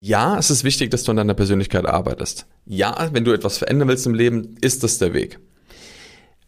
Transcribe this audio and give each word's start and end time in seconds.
Ja, 0.00 0.38
es 0.38 0.50
ist 0.50 0.62
wichtig, 0.62 0.90
dass 0.92 1.02
du 1.02 1.10
an 1.10 1.16
deiner 1.16 1.34
Persönlichkeit 1.34 1.84
arbeitest. 1.84 2.46
Ja, 2.66 3.08
wenn 3.12 3.24
du 3.24 3.32
etwas 3.32 3.58
verändern 3.58 3.88
willst 3.88 4.06
im 4.06 4.14
Leben, 4.14 4.54
ist 4.60 4.84
das 4.84 4.98
der 4.98 5.12
Weg. 5.12 5.40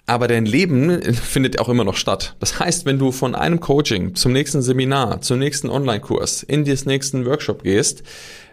Aber 0.07 0.29
dein 0.29 0.47
Leben 0.47 1.03
findet 1.15 1.59
auch 1.59 1.69
immer 1.69 1.83
noch 1.83 1.97
statt. 1.97 2.37
Das 2.39 2.61
heißt, 2.61 2.87
wenn 2.87 3.01
du 3.01 3.11
von 3.11 3.35
einem 3.35 3.59
Coaching 3.59 4.15
zum 4.15 4.33
nächsten 4.33 4.63
Seminar, 4.63 5.21
zum 5.23 5.41
nächsten 5.41 5.69
Online-Kurs, 5.69 6.45
in 6.45 6.65
den 6.65 6.79
nächsten 6.85 7.27
Workshop 7.27 7.65
gehst, 7.65 8.05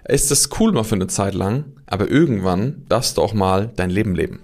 ist 0.07 0.31
das 0.31 0.49
cool 0.59 0.71
mal 0.71 0.83
für 0.83 0.95
eine 0.95 1.07
Zeit 1.07 1.35
lang, 1.35 1.65
aber 1.85 2.09
irgendwann 2.09 2.85
darfst 2.89 3.17
du 3.17 3.21
auch 3.21 3.33
mal 3.33 3.71
dein 3.75 3.91
Leben 3.91 4.15
leben. 4.15 4.39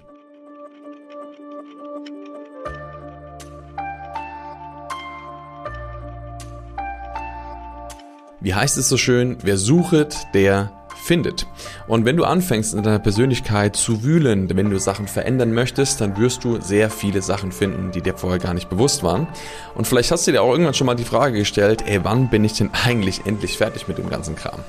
Wie 8.44 8.52
heißt 8.52 8.76
es 8.76 8.90
so 8.90 8.98
schön? 8.98 9.38
Wer 9.42 9.56
suchet, 9.56 10.14
der 10.34 10.70
findet. 11.02 11.46
Und 11.88 12.04
wenn 12.04 12.18
du 12.18 12.24
anfängst 12.24 12.74
in 12.74 12.82
deiner 12.82 12.98
Persönlichkeit 12.98 13.74
zu 13.74 14.04
wühlen, 14.04 14.54
wenn 14.54 14.68
du 14.68 14.78
Sachen 14.78 15.08
verändern 15.08 15.54
möchtest, 15.54 16.02
dann 16.02 16.18
wirst 16.18 16.44
du 16.44 16.60
sehr 16.60 16.90
viele 16.90 17.22
Sachen 17.22 17.52
finden, 17.52 17.90
die 17.90 18.02
dir 18.02 18.14
vorher 18.18 18.38
gar 18.38 18.52
nicht 18.52 18.68
bewusst 18.68 19.02
waren. 19.02 19.28
Und 19.74 19.86
vielleicht 19.86 20.10
hast 20.10 20.26
du 20.26 20.32
dir 20.32 20.42
auch 20.42 20.52
irgendwann 20.52 20.74
schon 20.74 20.86
mal 20.86 20.94
die 20.94 21.04
Frage 21.04 21.38
gestellt, 21.38 21.84
ey, 21.86 22.04
wann 22.04 22.28
bin 22.28 22.44
ich 22.44 22.52
denn 22.52 22.68
eigentlich 22.84 23.22
endlich 23.24 23.56
fertig 23.56 23.88
mit 23.88 23.96
dem 23.96 24.10
ganzen 24.10 24.36
Kram? 24.36 24.60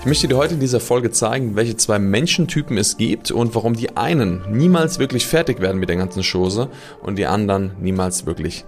Ich 0.00 0.06
möchte 0.06 0.26
dir 0.26 0.38
heute 0.38 0.54
in 0.54 0.60
dieser 0.60 0.80
Folge 0.80 1.10
zeigen, 1.10 1.54
welche 1.54 1.76
zwei 1.76 1.98
Menschentypen 1.98 2.78
es 2.78 2.96
gibt 2.96 3.30
und 3.30 3.54
warum 3.54 3.74
die 3.74 3.94
einen 3.94 4.42
niemals 4.50 4.98
wirklich 4.98 5.26
fertig 5.26 5.60
werden 5.60 5.78
mit 5.78 5.90
der 5.90 5.96
ganzen 5.96 6.22
Chose 6.22 6.70
und 7.02 7.16
die 7.16 7.26
anderen 7.26 7.72
niemals 7.78 8.24
wirklich 8.24 8.64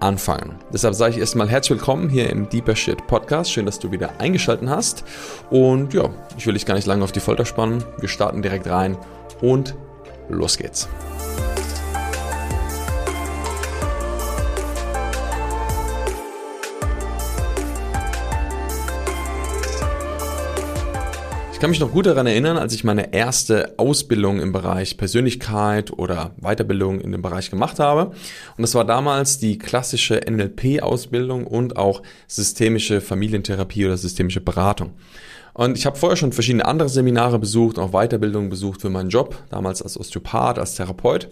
anfangen. 0.00 0.56
Deshalb 0.72 0.94
sage 0.94 1.14
ich 1.14 1.20
erstmal 1.20 1.48
herzlich 1.48 1.78
willkommen 1.78 2.08
hier 2.08 2.30
im 2.30 2.48
Deeper 2.48 2.74
Shit 2.74 3.06
Podcast. 3.06 3.52
Schön, 3.52 3.66
dass 3.66 3.78
du 3.78 3.92
wieder 3.92 4.12
eingeschaltet 4.18 4.68
hast. 4.68 5.04
Und 5.50 5.94
ja, 5.94 6.10
ich 6.36 6.46
will 6.46 6.54
dich 6.54 6.66
gar 6.66 6.74
nicht 6.74 6.86
lange 6.86 7.04
auf 7.04 7.12
die 7.12 7.20
Folter 7.20 7.44
spannen. 7.44 7.84
Wir 7.98 8.08
starten 8.08 8.42
direkt 8.42 8.66
rein 8.68 8.96
und 9.40 9.76
los 10.28 10.58
geht's. 10.58 10.88
Ich 21.60 21.62
kann 21.62 21.72
mich 21.72 21.80
noch 21.80 21.92
gut 21.92 22.06
daran 22.06 22.26
erinnern, 22.26 22.56
als 22.56 22.72
ich 22.72 22.84
meine 22.84 23.12
erste 23.12 23.74
Ausbildung 23.76 24.40
im 24.40 24.50
Bereich 24.50 24.96
Persönlichkeit 24.96 25.92
oder 25.92 26.30
Weiterbildung 26.40 27.02
in 27.02 27.12
dem 27.12 27.20
Bereich 27.20 27.50
gemacht 27.50 27.78
habe. 27.78 28.12
Und 28.56 28.62
das 28.62 28.74
war 28.74 28.86
damals 28.86 29.36
die 29.36 29.58
klassische 29.58 30.22
NLP-Ausbildung 30.26 31.46
und 31.46 31.76
auch 31.76 32.02
systemische 32.28 33.02
Familientherapie 33.02 33.84
oder 33.84 33.98
systemische 33.98 34.40
Beratung. 34.40 34.94
Und 35.52 35.76
ich 35.76 35.86
habe 35.86 35.98
vorher 35.98 36.16
schon 36.16 36.32
verschiedene 36.32 36.64
andere 36.64 36.88
Seminare 36.88 37.38
besucht, 37.38 37.78
auch 37.78 37.90
Weiterbildungen 37.90 38.50
besucht 38.50 38.80
für 38.80 38.90
meinen 38.90 39.10
Job, 39.10 39.36
damals 39.50 39.82
als 39.82 39.98
Osteopath, 39.98 40.58
als 40.58 40.76
Therapeut. 40.76 41.28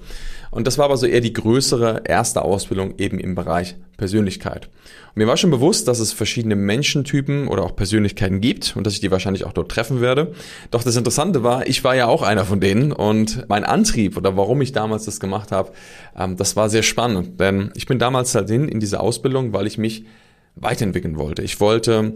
Und 0.51 0.67
das 0.67 0.79
war 0.79 0.87
aber 0.87 0.97
so 0.97 1.07
eher 1.07 1.21
die 1.21 1.33
größere 1.33 2.03
erste 2.05 2.43
Ausbildung 2.43 2.95
eben 2.99 3.19
im 3.19 3.35
Bereich 3.35 3.77
Persönlichkeit. 3.97 4.71
Und 5.09 5.17
mir 5.17 5.27
war 5.27 5.37
schon 5.37 5.51
bewusst, 5.51 5.89
dass 5.89 5.99
es 5.99 6.13
verschiedene 6.13 6.57
Menschentypen 6.57 7.49
oder 7.49 7.65
auch 7.65 7.77
Persönlichkeiten 7.77 8.41
gibt 8.41 8.77
und 8.77 8.87
dass 8.87 8.95
ich 8.95 9.01
die 9.01 9.11
wahrscheinlich 9.11 9.45
auch 9.45 9.53
dort 9.53 9.71
treffen 9.71 10.01
werde. 10.01 10.33
Doch 10.71 10.83
das 10.83 10.97
Interessante 10.97 11.43
war, 11.43 11.67
ich 11.67 11.85
war 11.85 11.95
ja 11.97 12.07
auch 12.07 12.23
einer 12.23 12.45
von 12.45 12.61
denen 12.61 12.93
und 12.93 13.49
mein 13.49 13.65
Antrieb 13.65 14.17
oder 14.17 14.37
warum 14.37 14.61
ich 14.63 14.73
damals 14.73 15.05
das 15.05 15.21
gemacht 15.21 15.53
habe, 15.53 15.73
ähm, 16.17 16.37
das 16.37 16.57
war 16.57 16.71
sehr 16.71 16.83
spannend. 16.83 17.41
Denn 17.41 17.73
ich 17.75 17.87
bin 17.87 17.99
damals 17.99 18.35
halt 18.35 18.49
hin 18.49 18.69
in 18.69 18.81
diese 18.81 19.01
Ausbildung, 19.01 19.53
weil 19.53 19.67
ich 19.67 19.79
mich 19.79 20.07
weiterentwickeln 20.55 21.19
wollte. 21.19 21.43
Ich 21.43 21.61
wollte 21.61 22.15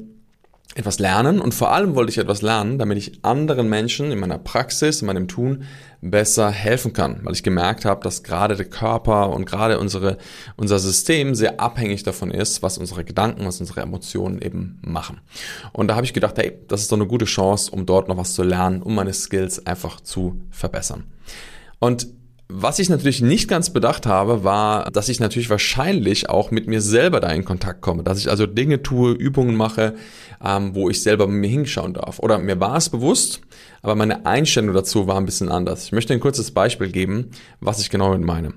etwas 0.74 0.98
lernen 0.98 1.40
und 1.40 1.52
vor 1.54 1.70
allem 1.72 1.94
wollte 1.94 2.10
ich 2.10 2.18
etwas 2.18 2.40
lernen, 2.40 2.78
damit 2.78 2.96
ich 2.98 3.24
anderen 3.24 3.68
Menschen 3.68 4.10
in 4.10 4.18
meiner 4.18 4.38
Praxis, 4.38 5.02
in 5.02 5.06
meinem 5.06 5.28
Tun 5.28 5.64
besser 6.00 6.50
helfen 6.50 6.92
kann, 6.92 7.20
weil 7.22 7.34
ich 7.34 7.42
gemerkt 7.42 7.84
habe, 7.84 8.02
dass 8.02 8.22
gerade 8.22 8.56
der 8.56 8.66
Körper 8.66 9.30
und 9.30 9.44
gerade 9.44 9.78
unsere, 9.78 10.18
unser 10.56 10.78
System 10.78 11.34
sehr 11.34 11.60
abhängig 11.60 12.02
davon 12.02 12.30
ist, 12.30 12.62
was 12.62 12.78
unsere 12.78 13.04
Gedanken, 13.04 13.46
was 13.46 13.60
unsere 13.60 13.82
Emotionen 13.82 14.40
eben 14.40 14.80
machen. 14.84 15.20
Und 15.72 15.88
da 15.88 15.94
habe 15.94 16.06
ich 16.06 16.14
gedacht, 16.14 16.38
hey, 16.38 16.58
das 16.68 16.80
ist 16.80 16.90
doch 16.90 16.96
eine 16.96 17.06
gute 17.06 17.26
Chance, 17.26 17.70
um 17.70 17.86
dort 17.86 18.08
noch 18.08 18.16
was 18.16 18.34
zu 18.34 18.42
lernen, 18.42 18.82
um 18.82 18.94
meine 18.94 19.12
Skills 19.12 19.64
einfach 19.66 20.00
zu 20.00 20.40
verbessern. 20.50 21.04
Und 21.78 22.08
was 22.54 22.78
ich 22.78 22.88
natürlich 22.88 23.22
nicht 23.22 23.48
ganz 23.48 23.70
bedacht 23.70 24.06
habe, 24.06 24.44
war, 24.44 24.90
dass 24.90 25.08
ich 25.08 25.20
natürlich 25.20 25.50
wahrscheinlich 25.50 26.28
auch 26.28 26.50
mit 26.50 26.66
mir 26.66 26.80
selber 26.80 27.20
da 27.20 27.28
in 27.28 27.44
Kontakt 27.44 27.80
komme, 27.80 28.02
dass 28.02 28.18
ich 28.18 28.30
also 28.30 28.46
Dinge 28.46 28.82
tue, 28.82 29.12
Übungen 29.12 29.56
mache, 29.56 29.94
ähm, 30.44 30.74
wo 30.74 30.90
ich 30.90 31.02
selber 31.02 31.26
mit 31.26 31.40
mir 31.40 31.48
hinschauen 31.48 31.94
darf. 31.94 32.18
Oder 32.18 32.38
mir 32.38 32.60
war 32.60 32.76
es 32.76 32.88
bewusst, 32.88 33.40
aber 33.80 33.94
meine 33.94 34.26
Einstellung 34.26 34.74
dazu 34.74 35.06
war 35.06 35.16
ein 35.16 35.26
bisschen 35.26 35.48
anders. 35.48 35.86
Ich 35.86 35.92
möchte 35.92 36.12
ein 36.12 36.20
kurzes 36.20 36.50
Beispiel 36.50 36.90
geben, 36.90 37.30
was 37.60 37.80
ich 37.80 37.90
genau 37.90 38.10
mit 38.12 38.22
meine. 38.22 38.52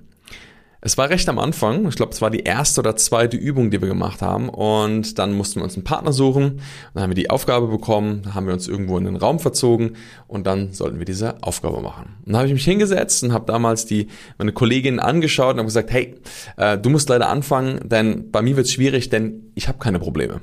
Es 0.85 0.99
war 0.99 1.09
recht 1.09 1.27
am 1.29 1.39
Anfang, 1.39 1.87
ich 1.87 1.95
glaube, 1.95 2.11
es 2.11 2.21
war 2.21 2.29
die 2.29 2.41
erste 2.41 2.79
oder 2.81 2.95
zweite 2.95 3.37
Übung, 3.37 3.71
die 3.71 3.81
wir 3.81 3.87
gemacht 3.87 4.21
haben 4.21 4.49
und 4.49 5.17
dann 5.17 5.33
mussten 5.33 5.59
wir 5.59 5.63
uns 5.63 5.73
einen 5.73 5.83
Partner 5.83 6.13
suchen, 6.13 6.61
dann 6.93 7.01
haben 7.01 7.09
wir 7.09 7.15
die 7.15 7.31
Aufgabe 7.31 7.65
bekommen, 7.65 8.21
dann 8.21 8.35
haben 8.35 8.45
wir 8.45 8.53
uns 8.53 8.67
irgendwo 8.67 8.95
in 8.99 9.05
den 9.05 9.15
Raum 9.15 9.39
verzogen 9.39 9.95
und 10.27 10.45
dann 10.45 10.73
sollten 10.73 10.99
wir 10.99 11.05
diese 11.07 11.41
Aufgabe 11.41 11.81
machen. 11.81 12.17
Und 12.23 12.33
dann 12.33 12.35
habe 12.35 12.47
ich 12.49 12.53
mich 12.53 12.65
hingesetzt 12.65 13.23
und 13.23 13.33
habe 13.33 13.51
damals 13.51 13.87
die 13.87 14.09
meine 14.37 14.51
Kollegin 14.51 14.99
angeschaut 14.99 15.53
und 15.53 15.57
habe 15.57 15.65
gesagt, 15.65 15.89
hey, 15.89 16.19
äh, 16.57 16.77
du 16.77 16.91
musst 16.91 17.09
leider 17.09 17.29
anfangen, 17.29 17.79
denn 17.83 18.29
bei 18.29 18.43
mir 18.43 18.55
wird 18.55 18.67
es 18.67 18.73
schwierig, 18.73 19.09
denn 19.09 19.53
ich 19.55 19.67
habe 19.67 19.79
keine 19.79 19.97
Probleme. 19.97 20.41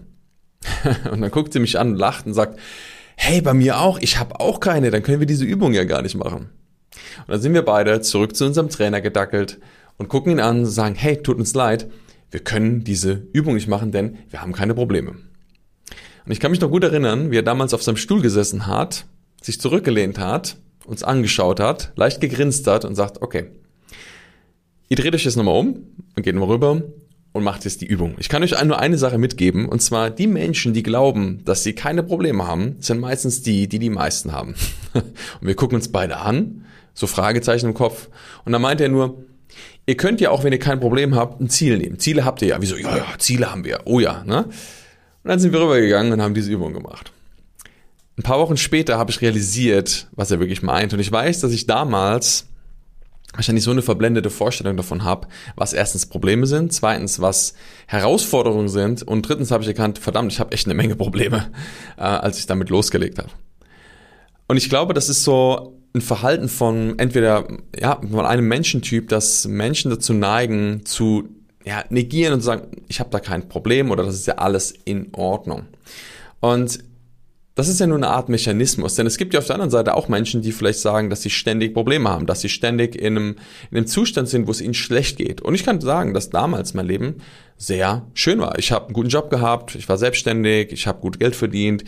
und 1.12 1.20
dann 1.20 1.30
guckt 1.30 1.53
sie 1.53 1.60
mich 1.60 1.78
an 1.78 1.92
und 1.92 1.98
lacht 1.98 2.26
und 2.26 2.34
sagt, 2.34 2.59
hey, 3.14 3.42
bei 3.42 3.54
mir 3.54 3.78
auch, 3.78 4.00
ich 4.00 4.19
habe 4.19 4.41
auch 4.41 4.59
keine, 4.59 4.91
dann 4.91 5.04
können 5.04 5.20
wir 5.20 5.26
diese 5.28 5.44
Übung 5.44 5.72
ja 5.72 5.84
gar 5.84 6.03
nicht 6.03 6.16
machen. 6.16 6.50
Und 7.26 7.28
dann 7.28 7.41
sind 7.41 7.54
wir 7.54 7.62
beide 7.62 8.00
zurück 8.00 8.34
zu 8.34 8.44
unserem 8.44 8.70
Trainer 8.70 9.00
gedackelt 9.00 9.60
und 10.02 10.08
gucken 10.08 10.32
ihn 10.32 10.40
an 10.40 10.60
und 10.60 10.66
sagen, 10.66 10.96
hey, 10.96 11.22
tut 11.22 11.38
uns 11.38 11.54
leid, 11.54 11.88
wir 12.32 12.40
können 12.40 12.82
diese 12.82 13.28
Übung 13.32 13.54
nicht 13.54 13.68
machen, 13.68 13.92
denn 13.92 14.18
wir 14.30 14.42
haben 14.42 14.52
keine 14.52 14.74
Probleme. 14.74 15.12
Und 16.24 16.32
ich 16.32 16.40
kann 16.40 16.50
mich 16.50 16.60
noch 16.60 16.70
gut 16.70 16.82
erinnern, 16.82 17.30
wie 17.30 17.36
er 17.36 17.44
damals 17.44 17.72
auf 17.72 17.84
seinem 17.84 17.96
Stuhl 17.96 18.20
gesessen 18.20 18.66
hat, 18.66 19.06
sich 19.41 19.60
zurückgelehnt 19.60 20.18
hat, 20.18 20.56
uns 20.84 21.04
angeschaut 21.04 21.60
hat, 21.60 21.92
leicht 21.94 22.20
gegrinst 22.20 22.66
hat 22.66 22.84
und 22.84 22.96
sagt, 22.96 23.22
okay, 23.22 23.46
ihr 24.88 24.96
dreht 24.96 25.14
euch 25.14 25.24
jetzt 25.24 25.36
nochmal 25.36 25.56
um 25.56 25.86
und 26.16 26.22
geht 26.24 26.34
nochmal 26.34 26.50
rüber 26.50 26.82
und 27.30 27.44
macht 27.44 27.64
jetzt 27.64 27.80
die 27.80 27.86
Übung. 27.86 28.16
Ich 28.18 28.28
kann 28.28 28.42
euch 28.42 28.60
nur 28.64 28.80
eine 28.80 28.98
Sache 28.98 29.18
mitgeben, 29.18 29.68
und 29.68 29.82
zwar 29.82 30.10
die 30.10 30.26
Menschen, 30.26 30.74
die 30.74 30.82
glauben, 30.82 31.44
dass 31.44 31.62
sie 31.62 31.74
keine 31.74 32.02
Probleme 32.02 32.44
haben, 32.44 32.74
sind 32.80 32.98
meistens 32.98 33.42
die, 33.42 33.68
die 33.68 33.78
die 33.78 33.88
meisten 33.88 34.32
haben. 34.32 34.56
und 34.94 35.04
wir 35.46 35.54
gucken 35.54 35.76
uns 35.76 35.92
beide 35.92 36.16
an, 36.16 36.64
so 36.92 37.06
Fragezeichen 37.06 37.66
im 37.66 37.74
Kopf, 37.74 38.08
und 38.44 38.50
dann 38.50 38.62
meint 38.62 38.80
er 38.80 38.88
nur, 38.88 39.24
Ihr 39.86 39.96
könnt 39.96 40.20
ja 40.20 40.30
auch, 40.30 40.44
wenn 40.44 40.52
ihr 40.52 40.58
kein 40.58 40.80
Problem 40.80 41.14
habt, 41.14 41.40
ein 41.40 41.48
Ziel 41.48 41.78
nehmen. 41.78 41.98
Ziele 41.98 42.24
habt 42.24 42.42
ihr 42.42 42.48
ja. 42.48 42.56
Wieso? 42.60 42.76
Ja, 42.76 42.96
ja, 42.96 43.06
Ziele 43.18 43.50
haben 43.50 43.64
wir. 43.64 43.80
Oh 43.84 44.00
ja, 44.00 44.22
ne? 44.24 44.44
Und 44.44 45.28
dann 45.28 45.38
sind 45.38 45.52
wir 45.52 45.60
rübergegangen 45.60 46.12
und 46.12 46.22
haben 46.22 46.34
diese 46.34 46.50
Übung 46.50 46.72
gemacht. 46.72 47.12
Ein 48.18 48.22
paar 48.22 48.38
Wochen 48.38 48.56
später 48.56 48.98
habe 48.98 49.10
ich 49.10 49.20
realisiert, 49.22 50.08
was 50.12 50.30
er 50.30 50.38
wirklich 50.38 50.62
meint. 50.62 50.92
Und 50.92 51.00
ich 51.00 51.10
weiß, 51.10 51.41
dass 51.41 51.52
ich 51.52 51.66
damals 51.66 52.46
wahrscheinlich 53.32 53.64
so 53.64 53.70
eine 53.70 53.82
verblendete 53.82 54.30
Vorstellung 54.30 54.76
davon 54.76 55.04
habe, 55.04 55.28
was 55.56 55.72
erstens 55.72 56.06
Probleme 56.06 56.46
sind, 56.46 56.72
zweitens 56.72 57.20
was 57.20 57.54
Herausforderungen 57.86 58.68
sind 58.68 59.02
und 59.02 59.26
drittens 59.26 59.50
habe 59.50 59.62
ich 59.62 59.68
erkannt, 59.68 59.98
verdammt, 59.98 60.32
ich 60.32 60.41
habe 60.41 60.52
echt 60.52 60.66
eine 60.66 60.74
Menge 60.74 60.96
Probleme, 60.96 61.50
äh, 61.96 62.02
als 62.02 62.38
ich 62.38 62.46
damit 62.46 62.68
losgelegt 62.68 63.18
habe. 63.18 63.30
Und 64.48 64.58
ich 64.58 64.68
glaube, 64.68 64.92
das 64.92 65.08
ist 65.08 65.24
so 65.24 65.81
ein 65.94 66.00
Verhalten 66.00 66.48
von 66.48 66.98
entweder 66.98 67.47
ja 67.78 68.00
von 68.00 68.25
einem 68.25 68.48
Menschentyp, 68.48 69.08
dass 69.08 69.47
Menschen 69.47 69.91
dazu 69.91 70.14
neigen 70.14 70.84
zu 70.84 71.28
ja, 71.64 71.84
negieren 71.91 72.34
und 72.34 72.41
sagen, 72.41 72.69
ich 72.88 72.98
habe 73.00 73.10
da 73.10 73.20
kein 73.20 73.48
Problem 73.48 73.91
oder 73.91 74.04
das 74.04 74.14
ist 74.14 74.26
ja 74.26 74.34
alles 74.34 74.75
in 74.84 75.08
Ordnung. 75.12 75.66
Und 76.41 76.80
das 77.54 77.68
ist 77.68 77.80
ja 77.80 77.86
nur 77.86 77.98
eine 77.98 78.08
Art 78.08 78.30
Mechanismus, 78.30 78.94
denn 78.94 79.06
es 79.06 79.18
gibt 79.18 79.34
ja 79.34 79.40
auf 79.40 79.47
der 79.47 79.56
anderen 79.56 79.71
Seite 79.71 79.94
auch 79.94 80.09
Menschen, 80.09 80.41
die 80.41 80.53
vielleicht 80.53 80.78
sagen, 80.78 81.10
dass 81.10 81.21
sie 81.21 81.28
ständig 81.28 81.74
Probleme 81.74 82.09
haben, 82.09 82.27
dass 82.27 82.41
sie 82.41 82.48
ständig 82.48 82.97
in 82.97 83.16
einem, 83.16 83.36
in 83.71 83.77
einem 83.77 83.86
Zustand 83.86 84.28
sind, 84.28 84.47
wo 84.47 84.53
es 84.53 84.62
ihnen 84.62 84.72
schlecht 84.72 85.18
geht. 85.18 85.42
Und 85.42 85.54
ich 85.54 85.65
kann 85.65 85.80
sagen, 85.80 86.15
dass 86.15 86.30
damals 86.30 86.72
mein 86.72 86.86
Leben 86.86 87.16
sehr 87.59 88.06
schön 88.15 88.41
war. 88.41 88.59
Ich 88.59 88.72
habe 88.72 88.86
einen 88.86 88.94
guten 88.94 89.10
Job 89.10 89.28
gehabt, 89.28 89.74
ich 89.74 89.88
war 89.88 89.98
selbstständig, 89.98 90.72
ich 90.72 90.86
habe 90.86 91.00
gut 91.00 91.21
Geld 91.21 91.36
verdient, 91.36 91.84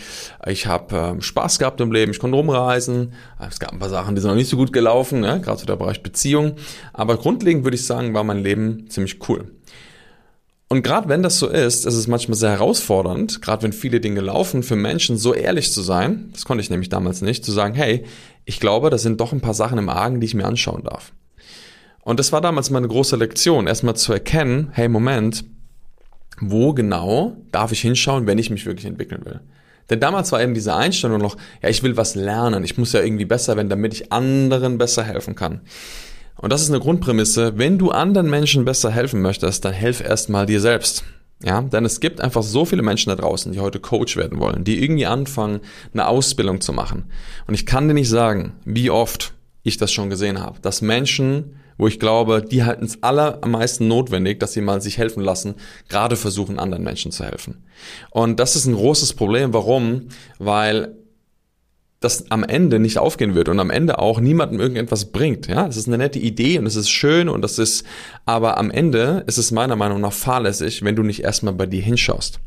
ich 0.47 0.67
habe 0.67 1.17
äh, 1.19 1.23
Spaß 1.23 1.59
gehabt 1.59 1.81
im 1.81 1.91
Leben, 1.91 2.13
ich 2.13 2.19
konnte 2.19 2.37
rumreisen. 2.37 3.15
Es 3.41 3.59
gab 3.59 3.73
ein 3.73 3.79
paar 3.79 3.89
Sachen, 3.89 4.15
die 4.15 4.21
sind 4.21 4.31
noch 4.31 4.37
nicht 4.37 4.51
so 4.51 4.59
gut 4.59 4.73
gelaufen, 4.73 5.21
ne? 5.21 5.41
gerade 5.41 5.59
so 5.59 5.67
der 5.67 5.77
Bereich 5.77 6.03
Beziehung. 6.03 6.57
Aber 6.93 7.17
grundlegend 7.17 7.65
würde 7.65 7.77
ich 7.77 7.87
sagen, 7.87 8.13
war 8.13 8.23
mein 8.23 8.43
Leben 8.43 8.89
ziemlich 8.91 9.19
cool. 9.29 9.51
Und 10.69 10.83
gerade 10.83 11.09
wenn 11.09 11.23
das 11.23 11.39
so 11.39 11.49
ist, 11.49 11.85
ist 11.85 11.95
es 11.95 12.07
manchmal 12.09 12.37
sehr 12.37 12.51
herausfordernd, 12.51 13.43
gerade 13.43 13.63
wenn 13.63 13.73
viele 13.73 14.01
Dinge 14.01 14.21
laufen, 14.21 14.63
für 14.63 14.77
Menschen 14.77 15.17
so 15.17 15.35
ehrlich 15.35 15.73
zu 15.73 15.83
sein, 15.83 16.31
das 16.33 16.45
konnte 16.45 16.63
ich 16.63 16.71
nämlich 16.71 16.89
damals 16.89 17.21
nicht, 17.23 17.45
zu 17.45 17.53
sagen, 17.53 17.75
hey, 17.75 18.05
ich 18.45 18.61
glaube, 18.61 18.91
da 18.91 18.99
sind 18.99 19.21
doch 19.21 19.33
ein 19.33 19.41
paar 19.41 19.55
Sachen 19.55 19.79
im 19.79 19.89
Argen, 19.89 20.21
die 20.21 20.27
ich 20.27 20.35
mir 20.35 20.47
anschauen 20.47 20.83
darf. 20.83 21.13
Und 22.03 22.19
das 22.19 22.33
war 22.33 22.41
damals 22.41 22.71
meine 22.71 22.89
große 22.89 23.17
Lektion, 23.17 23.67
erstmal 23.67 23.97
zu 23.97 24.13
erkennen, 24.13 24.71
hey, 24.73 24.89
Moment, 24.89 25.45
wo 26.41 26.73
genau 26.73 27.37
darf 27.53 27.73
ich 27.73 27.81
hinschauen, 27.81 28.27
wenn 28.27 28.39
ich 28.39 28.51
mich 28.51 28.67
wirklich 28.67 28.87
entwickeln 28.87 29.25
will? 29.25 29.41
Denn 29.91 30.01
damals 30.01 30.33
war 30.33 30.43
eben 30.43 30.55
diese 30.55 30.75
Einstellung 30.75 31.21
noch, 31.21 31.37
ja, 31.63 31.69
ich 31.69 31.83
will 31.83 31.97
was 31.97 32.15
lernen, 32.15 32.65
ich 32.65 32.79
muss 32.79 32.93
ja 32.93 33.03
irgendwie 33.03 33.27
besser 33.27 33.57
werden, 33.57 33.69
damit 33.69 33.93
ich 33.95 34.13
anderen 34.13 34.79
besser 34.79 35.05
helfen 35.05 35.35
kann. 35.35 35.61
Und 36.37 36.53
das 36.53 36.63
ist 36.63 36.71
eine 36.71 36.81
Grundprämisse. 36.81 37.57
Wenn 37.57 37.79
du 37.79 37.91
anderen 37.91 38.29
Menschen 38.29 38.65
besser 38.65 38.91
helfen 38.91 39.23
möchtest, 39.23 39.65
dann 39.65 39.73
helf 39.73 40.01
erstmal 40.01 40.47
dir 40.47 40.61
selbst. 40.61 41.05
Ja, 41.43 41.61
denn 41.61 41.85
es 41.85 42.01
gibt 42.01 42.21
einfach 42.21 42.43
so 42.43 42.65
viele 42.65 42.83
Menschen 42.83 43.11
da 43.11 43.17
draußen, 43.17 43.53
die 43.53 43.61
heute 43.61 43.81
Coach 43.81 44.17
werden 44.17 44.41
wollen, 44.41 44.65
die 44.65 44.83
irgendwie 44.83 45.07
anfangen, 45.07 45.61
eine 45.93 46.07
Ausbildung 46.07 46.61
zu 46.61 46.73
machen. 46.73 47.11
Und 47.47 47.55
ich 47.55 47.67
kann 47.67 47.87
dir 47.87 47.95
nicht 47.95 48.09
sagen, 48.09 48.53
wie 48.65 48.91
oft 48.91 49.35
ich 49.63 49.77
das 49.77 49.93
schon 49.93 50.11
gesehen 50.11 50.41
habe, 50.41 50.61
dass 50.61 50.81
Menschen, 50.81 51.57
wo 51.77 51.87
ich 51.87 51.99
glaube, 51.99 52.41
die 52.43 52.65
halten 52.65 52.85
es 52.85 53.03
allermeisten 53.03 53.89
notwendig, 53.89 54.41
dass 54.41 54.53
sie 54.53 54.61
mal 54.61 54.81
sich 54.81 54.97
helfen 54.97 55.23
lassen, 55.23 55.57
gerade 55.89 56.17
versuchen, 56.17 56.59
anderen 56.59 56.85
Menschen 56.85 57.13
zu 57.13 57.25
helfen. 57.25 57.65
Und 58.11 58.41
das 58.41 58.57
ist 58.57 58.67
ein 58.67 58.77
großes 58.77 59.15
Problem. 59.15 59.53
Warum? 59.53 60.09
Weil 60.39 60.97
das 62.05 62.31
am 62.31 62.45
Ende 62.45 62.79
nicht 62.79 62.99
aufgehen 62.99 63.35
wird 63.35 63.49
und 63.49 63.59
am 63.59 63.71
Ende 63.71 63.99
auch 63.99 64.21
niemandem 64.21 64.61
irgendetwas 64.61 65.07
bringt. 65.07 65.49
Ja, 65.49 65.67
es 65.67 65.77
ist 65.77 65.89
eine 65.89 65.99
nette 65.99 66.19
Idee 66.19 66.59
und 66.59 66.67
es 66.67 66.77
ist 66.77 66.91
schön 66.91 67.29
und 67.29 67.43
das 67.43 67.59
ist, 67.59 67.85
aber 68.27 68.59
am 68.59 68.71
Ende 68.71 69.25
ist 69.27 69.39
es 69.39 69.51
meiner 69.51 69.77
Meinung 69.77 70.01
nach 70.01 70.13
fahrlässig, 70.13 70.83
wenn 70.83 70.97
du 70.97 71.03
nicht 71.03 71.25
erstmal 71.25 71.55
bei 71.55 71.67
dir 71.67 71.83
hinschaust. 71.83 72.41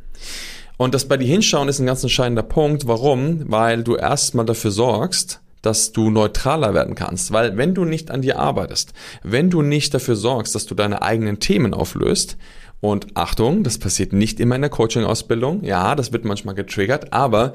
Und 0.77 0.93
das 0.93 1.07
bei 1.07 1.17
dir 1.17 1.27
hinschauen 1.27 1.69
ist 1.69 1.79
ein 1.79 1.87
ganz 1.87 2.03
entscheidender 2.03 2.43
Punkt. 2.43 2.87
Warum? 2.87 3.51
Weil 3.51 3.83
du 3.83 3.95
erstmal 3.95 4.45
dafür 4.45 4.69
sorgst, 4.69 5.41
dass 5.63 5.91
du 5.91 6.11
neutraler 6.11 6.75
werden 6.75 6.93
kannst. 6.93 7.33
Weil 7.33 7.57
wenn 7.57 7.73
du 7.73 7.83
nicht 7.83 8.11
an 8.11 8.21
dir 8.21 8.37
arbeitest, 8.37 8.93
wenn 9.23 9.49
du 9.49 9.63
nicht 9.63 9.93
dafür 9.93 10.15
sorgst, 10.15 10.53
dass 10.53 10.67
du 10.67 10.75
deine 10.75 11.01
eigenen 11.01 11.39
Themen 11.39 11.73
auflöst, 11.73 12.37
und 12.79 13.07
Achtung, 13.15 13.63
das 13.63 13.79
passiert 13.79 14.13
nicht 14.13 14.39
immer 14.39 14.55
in 14.55 14.61
der 14.61 14.69
Coaching-Ausbildung, 14.69 15.63
ja, 15.63 15.95
das 15.95 16.13
wird 16.13 16.25
manchmal 16.25 16.55
getriggert, 16.55 17.11
aber 17.11 17.53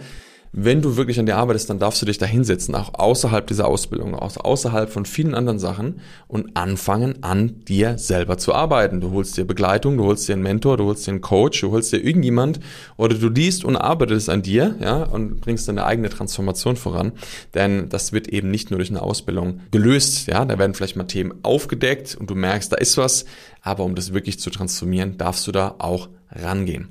wenn 0.54 0.82
du 0.82 0.96
wirklich 0.98 1.18
an 1.18 1.24
dir 1.24 1.38
arbeitest, 1.38 1.70
dann 1.70 1.78
darfst 1.78 2.02
du 2.02 2.06
dich 2.06 2.18
da 2.18 2.26
hinsetzen, 2.26 2.74
auch 2.74 2.92
außerhalb 2.94 3.46
dieser 3.46 3.66
Ausbildung, 3.66 4.14
auch 4.14 4.36
außerhalb 4.36 4.90
von 4.90 5.06
vielen 5.06 5.34
anderen 5.34 5.58
Sachen 5.58 6.00
und 6.28 6.56
anfangen 6.58 7.22
an 7.22 7.64
dir 7.64 7.96
selber 7.96 8.36
zu 8.36 8.54
arbeiten. 8.54 9.00
Du 9.00 9.12
holst 9.12 9.36
dir 9.38 9.46
Begleitung, 9.46 9.96
du 9.96 10.04
holst 10.04 10.28
dir 10.28 10.34
einen 10.34 10.42
Mentor, 10.42 10.76
du 10.76 10.84
holst 10.84 11.06
dir 11.06 11.12
einen 11.12 11.22
Coach, 11.22 11.62
du 11.62 11.70
holst 11.70 11.92
dir 11.92 12.04
irgendjemand 12.04 12.60
oder 12.98 13.14
du 13.14 13.30
liest 13.30 13.64
und 13.64 13.76
arbeitest 13.76 14.28
an 14.28 14.42
dir, 14.42 14.76
ja, 14.80 15.04
und 15.04 15.40
bringst 15.40 15.68
deine 15.68 15.86
eigene 15.86 16.10
Transformation 16.10 16.76
voran. 16.76 17.12
Denn 17.54 17.88
das 17.88 18.12
wird 18.12 18.28
eben 18.28 18.50
nicht 18.50 18.70
nur 18.70 18.78
durch 18.78 18.90
eine 18.90 19.00
Ausbildung 19.00 19.60
gelöst, 19.70 20.26
ja, 20.26 20.44
da 20.44 20.58
werden 20.58 20.74
vielleicht 20.74 20.96
mal 20.96 21.04
Themen 21.04 21.32
aufgedeckt 21.42 22.14
und 22.14 22.28
du 22.28 22.34
merkst, 22.34 22.70
da 22.70 22.76
ist 22.76 22.98
was, 22.98 23.24
aber 23.62 23.84
um 23.84 23.94
das 23.94 24.12
wirklich 24.12 24.38
zu 24.40 24.50
transformieren, 24.50 25.16
darfst 25.16 25.46
du 25.46 25.52
da 25.52 25.76
auch 25.78 26.08
rangehen. 26.30 26.88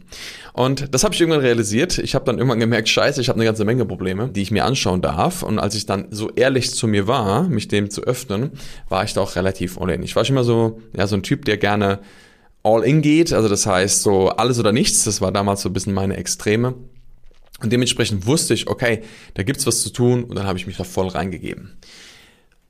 Und 0.53 0.93
das 0.93 1.03
habe 1.03 1.13
ich 1.13 1.21
irgendwann 1.21 1.41
realisiert. 1.41 1.97
Ich 1.97 2.15
habe 2.15 2.25
dann 2.25 2.37
irgendwann 2.37 2.59
gemerkt, 2.59 2.89
scheiße, 2.89 3.19
ich 3.19 3.29
habe 3.29 3.37
eine 3.37 3.45
ganze 3.45 3.65
Menge 3.65 3.85
Probleme, 3.85 4.29
die 4.29 4.41
ich 4.41 4.51
mir 4.51 4.65
anschauen 4.65 5.01
darf. 5.01 5.43
Und 5.43 5.59
als 5.59 5.75
ich 5.75 5.85
dann 5.85 6.07
so 6.11 6.29
ehrlich 6.31 6.73
zu 6.73 6.87
mir 6.87 7.07
war, 7.07 7.43
mich 7.43 7.67
dem 7.67 7.89
zu 7.89 8.03
öffnen, 8.03 8.51
war 8.87 9.03
ich 9.03 9.13
da 9.13 9.21
auch 9.21 9.35
relativ 9.35 9.79
all 9.79 9.89
in. 9.89 10.03
Ich 10.03 10.15
war 10.15 10.23
schon 10.23 10.35
immer 10.35 10.43
so, 10.43 10.81
ja, 10.95 11.07
so 11.07 11.15
ein 11.15 11.23
Typ, 11.23 11.45
der 11.45 11.57
gerne 11.57 11.99
all 12.63 12.83
in 12.83 13.01
geht. 13.01 13.33
Also 13.33 13.49
das 13.49 13.65
heißt 13.65 14.03
so 14.03 14.29
alles 14.29 14.59
oder 14.59 14.71
nichts. 14.71 15.03
Das 15.03 15.21
war 15.21 15.31
damals 15.31 15.61
so 15.61 15.69
ein 15.69 15.73
bisschen 15.73 15.93
meine 15.93 16.17
Extreme. 16.17 16.75
Und 17.61 17.71
dementsprechend 17.71 18.25
wusste 18.25 18.53
ich, 18.53 18.67
okay, 18.67 19.01
da 19.33 19.43
gibt's 19.43 19.67
was 19.67 19.81
zu 19.81 19.91
tun 19.91 20.23
und 20.23 20.35
dann 20.35 20.47
habe 20.47 20.57
ich 20.57 20.67
mich 20.67 20.77
da 20.77 20.83
voll 20.83 21.07
reingegeben. 21.07 21.77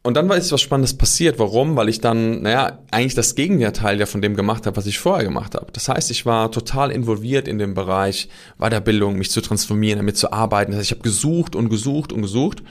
Und 0.03 0.15
dann 0.15 0.27
war 0.30 0.36
jetzt 0.36 0.51
was 0.51 0.62
Spannendes 0.62 0.98
passiert. 0.98 1.38
Warum? 1.38 1.75
Weil 1.75 1.88
ich 1.88 2.01
dann, 2.01 2.42
naja, 2.42 2.80
eigentlich 2.89 3.13
das 3.13 3.36
Gegenteil 3.36 4.00
ja 4.00 4.07
von 4.07 4.21
dem 4.21 4.36
gemacht 4.36 4.65
habe, 4.65 4.75
was 4.75 4.88
ich 4.88 4.98
vorher 4.98 5.24
gemacht 5.24 5.53
habe. 5.53 5.71
Das 5.74 5.89
heißt, 5.89 6.09
ich 6.09 6.25
war 6.25 6.51
total 6.51 6.92
involviert 6.92 7.48
in 7.48 7.59
dem 7.59 7.75
Bereich 7.75 8.27
Weiterbildung, 8.57 9.18
mich 9.18 9.30
zu 9.30 9.42
transformieren, 9.42 10.00
damit 10.00 10.18
zu 10.18 10.31
arbeiten. 10.31 10.71
Das 10.71 10.80
heißt, 10.80 10.92
ich 10.92 10.98
habe 10.98 11.03
gesucht 11.03 11.56
und 11.56 11.69
gesucht 11.69 12.12
und 12.13 12.24
gesucht. 12.24 12.63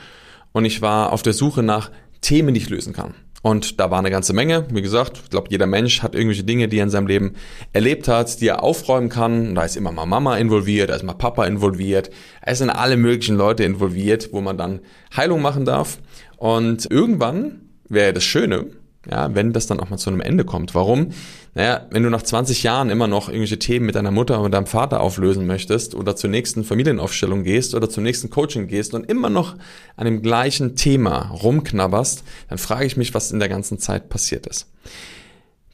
Und 0.50 0.64
ich 0.64 0.82
war 0.82 1.12
auf 1.12 1.22
der 1.22 1.32
Suche 1.32 1.62
nach 1.62 1.92
Themen, 2.20 2.52
die 2.52 2.60
ich 2.60 2.68
lösen 2.68 2.92
kann. 2.92 3.14
Und 3.42 3.80
da 3.80 3.90
war 3.90 3.98
eine 4.00 4.10
ganze 4.10 4.34
Menge. 4.34 4.66
Wie 4.70 4.82
gesagt, 4.82 5.20
ich 5.24 5.30
glaube, 5.30 5.48
jeder 5.50 5.66
Mensch 5.66 6.02
hat 6.02 6.14
irgendwelche 6.14 6.44
Dinge, 6.44 6.68
die 6.68 6.78
er 6.78 6.84
in 6.84 6.90
seinem 6.90 7.06
Leben 7.06 7.36
erlebt 7.72 8.06
hat, 8.06 8.40
die 8.40 8.48
er 8.48 8.62
aufräumen 8.62 9.08
kann. 9.08 9.48
Und 9.48 9.54
da 9.54 9.62
ist 9.62 9.76
immer 9.76 9.92
mal 9.92 10.04
Mama 10.04 10.36
involviert, 10.36 10.90
da 10.90 10.96
ist 10.96 11.04
mal 11.04 11.14
Papa 11.14 11.46
involviert. 11.46 12.10
Es 12.42 12.58
sind 12.58 12.68
alle 12.68 12.98
möglichen 12.98 13.36
Leute 13.36 13.64
involviert, 13.64 14.30
wo 14.32 14.42
man 14.42 14.58
dann 14.58 14.80
Heilung 15.16 15.40
machen 15.40 15.64
darf. 15.64 15.98
Und 16.40 16.90
irgendwann 16.90 17.60
wäre 17.90 18.14
das 18.14 18.24
Schöne, 18.24 18.68
ja, 19.06 19.34
wenn 19.34 19.52
das 19.52 19.66
dann 19.66 19.78
auch 19.78 19.90
mal 19.90 19.98
zu 19.98 20.08
einem 20.08 20.22
Ende 20.22 20.46
kommt. 20.46 20.74
Warum? 20.74 21.10
Naja, 21.54 21.86
wenn 21.90 22.02
du 22.02 22.08
nach 22.08 22.22
20 22.22 22.62
Jahren 22.62 22.88
immer 22.88 23.08
noch 23.08 23.28
irgendwelche 23.28 23.58
Themen 23.58 23.84
mit 23.84 23.94
deiner 23.94 24.10
Mutter 24.10 24.40
oder 24.40 24.48
deinem 24.48 24.66
Vater 24.66 25.02
auflösen 25.02 25.46
möchtest 25.46 25.94
oder 25.94 26.16
zur 26.16 26.30
nächsten 26.30 26.64
Familienaufstellung 26.64 27.44
gehst 27.44 27.74
oder 27.74 27.90
zum 27.90 28.04
nächsten 28.04 28.30
Coaching 28.30 28.68
gehst 28.68 28.94
und 28.94 29.04
immer 29.04 29.28
noch 29.28 29.54
an 29.96 30.06
dem 30.06 30.22
gleichen 30.22 30.76
Thema 30.76 31.28
rumknabberst, 31.28 32.24
dann 32.48 32.56
frage 32.56 32.86
ich 32.86 32.96
mich, 32.96 33.12
was 33.12 33.32
in 33.32 33.38
der 33.38 33.50
ganzen 33.50 33.78
Zeit 33.78 34.08
passiert 34.08 34.46
ist. 34.46 34.72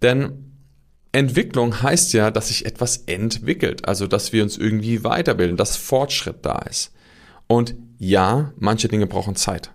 Denn 0.02 0.50
Entwicklung 1.12 1.80
heißt 1.80 2.12
ja, 2.12 2.32
dass 2.32 2.48
sich 2.48 2.66
etwas 2.66 3.04
entwickelt, 3.06 3.86
also 3.86 4.08
dass 4.08 4.32
wir 4.32 4.42
uns 4.42 4.58
irgendwie 4.58 5.04
weiterbilden, 5.04 5.56
dass 5.56 5.76
Fortschritt 5.76 6.38
da 6.42 6.58
ist. 6.69 6.92
Und 7.46 7.76
ja, 7.98 8.52
manche 8.58 8.88
Dinge 8.88 9.06
brauchen 9.06 9.36
Zeit. 9.36 9.70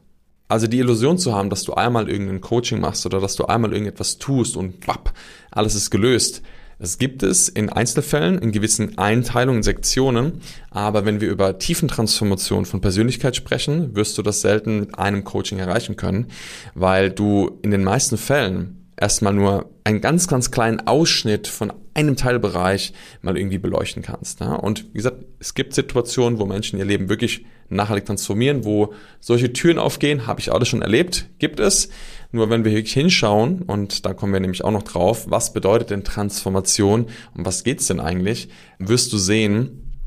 Also 0.51 0.67
die 0.67 0.79
Illusion 0.79 1.17
zu 1.17 1.33
haben, 1.33 1.49
dass 1.49 1.63
du 1.63 1.75
einmal 1.75 2.09
irgendein 2.09 2.41
Coaching 2.41 2.81
machst 2.81 3.05
oder 3.05 3.21
dass 3.21 3.37
du 3.37 3.45
einmal 3.45 3.71
irgendetwas 3.71 4.17
tust 4.17 4.57
und 4.57 4.85
bapp, 4.85 5.13
alles 5.49 5.75
ist 5.75 5.91
gelöst. 5.91 6.41
Das 6.77 6.97
gibt 6.97 7.23
es 7.23 7.47
in 7.47 7.69
Einzelfällen, 7.69 8.37
in 8.37 8.51
gewissen 8.51 8.97
Einteilungen, 8.97 9.63
Sektionen, 9.63 10.41
aber 10.69 11.05
wenn 11.05 11.21
wir 11.21 11.29
über 11.29 11.57
Tiefentransformation 11.57 12.65
von 12.65 12.81
Persönlichkeit 12.81 13.37
sprechen, 13.37 13.95
wirst 13.95 14.17
du 14.17 14.23
das 14.23 14.41
selten 14.41 14.81
mit 14.81 14.99
einem 14.99 15.23
Coaching 15.23 15.57
erreichen 15.57 15.95
können, 15.95 16.27
weil 16.75 17.11
du 17.11 17.59
in 17.61 17.71
den 17.71 17.85
meisten 17.85 18.17
Fällen 18.17 18.80
erstmal 18.97 19.33
nur 19.33 19.69
einen 19.83 20.01
ganz, 20.01 20.27
ganz 20.27 20.51
kleinen 20.51 20.87
Ausschnitt 20.87 21.47
von 21.47 21.73
einem 21.93 22.15
Teilbereich 22.15 22.93
mal 23.21 23.37
irgendwie 23.37 23.57
beleuchten 23.57 24.03
kannst. 24.03 24.39
Ja? 24.39 24.53
Und 24.53 24.85
wie 24.93 24.97
gesagt, 24.97 25.25
es 25.39 25.53
gibt 25.53 25.73
Situationen, 25.73 26.39
wo 26.39 26.45
Menschen 26.45 26.79
ihr 26.79 26.85
Leben 26.85 27.09
wirklich 27.09 27.45
nachhaltig 27.69 28.05
transformieren, 28.05 28.65
wo 28.65 28.93
solche 29.19 29.53
Türen 29.53 29.79
aufgehen, 29.79 30.27
habe 30.27 30.39
ich 30.39 30.51
alles 30.51 30.67
schon 30.67 30.81
erlebt, 30.81 31.29
gibt 31.39 31.59
es. 31.59 31.89
Nur 32.31 32.49
wenn 32.49 32.63
wir 32.63 32.71
wirklich 32.71 32.93
hinschauen, 32.93 33.63
und 33.63 34.05
da 34.05 34.13
kommen 34.13 34.33
wir 34.33 34.39
nämlich 34.39 34.63
auch 34.63 34.71
noch 34.71 34.83
drauf, 34.83 35.25
was 35.29 35.53
bedeutet 35.53 35.89
denn 35.89 36.03
Transformation 36.03 37.07
und 37.35 37.45
was 37.45 37.63
geht's 37.63 37.87
denn 37.87 37.99
eigentlich, 37.99 38.49
wirst 38.77 39.11
du 39.13 39.17
sehen, 39.17 40.01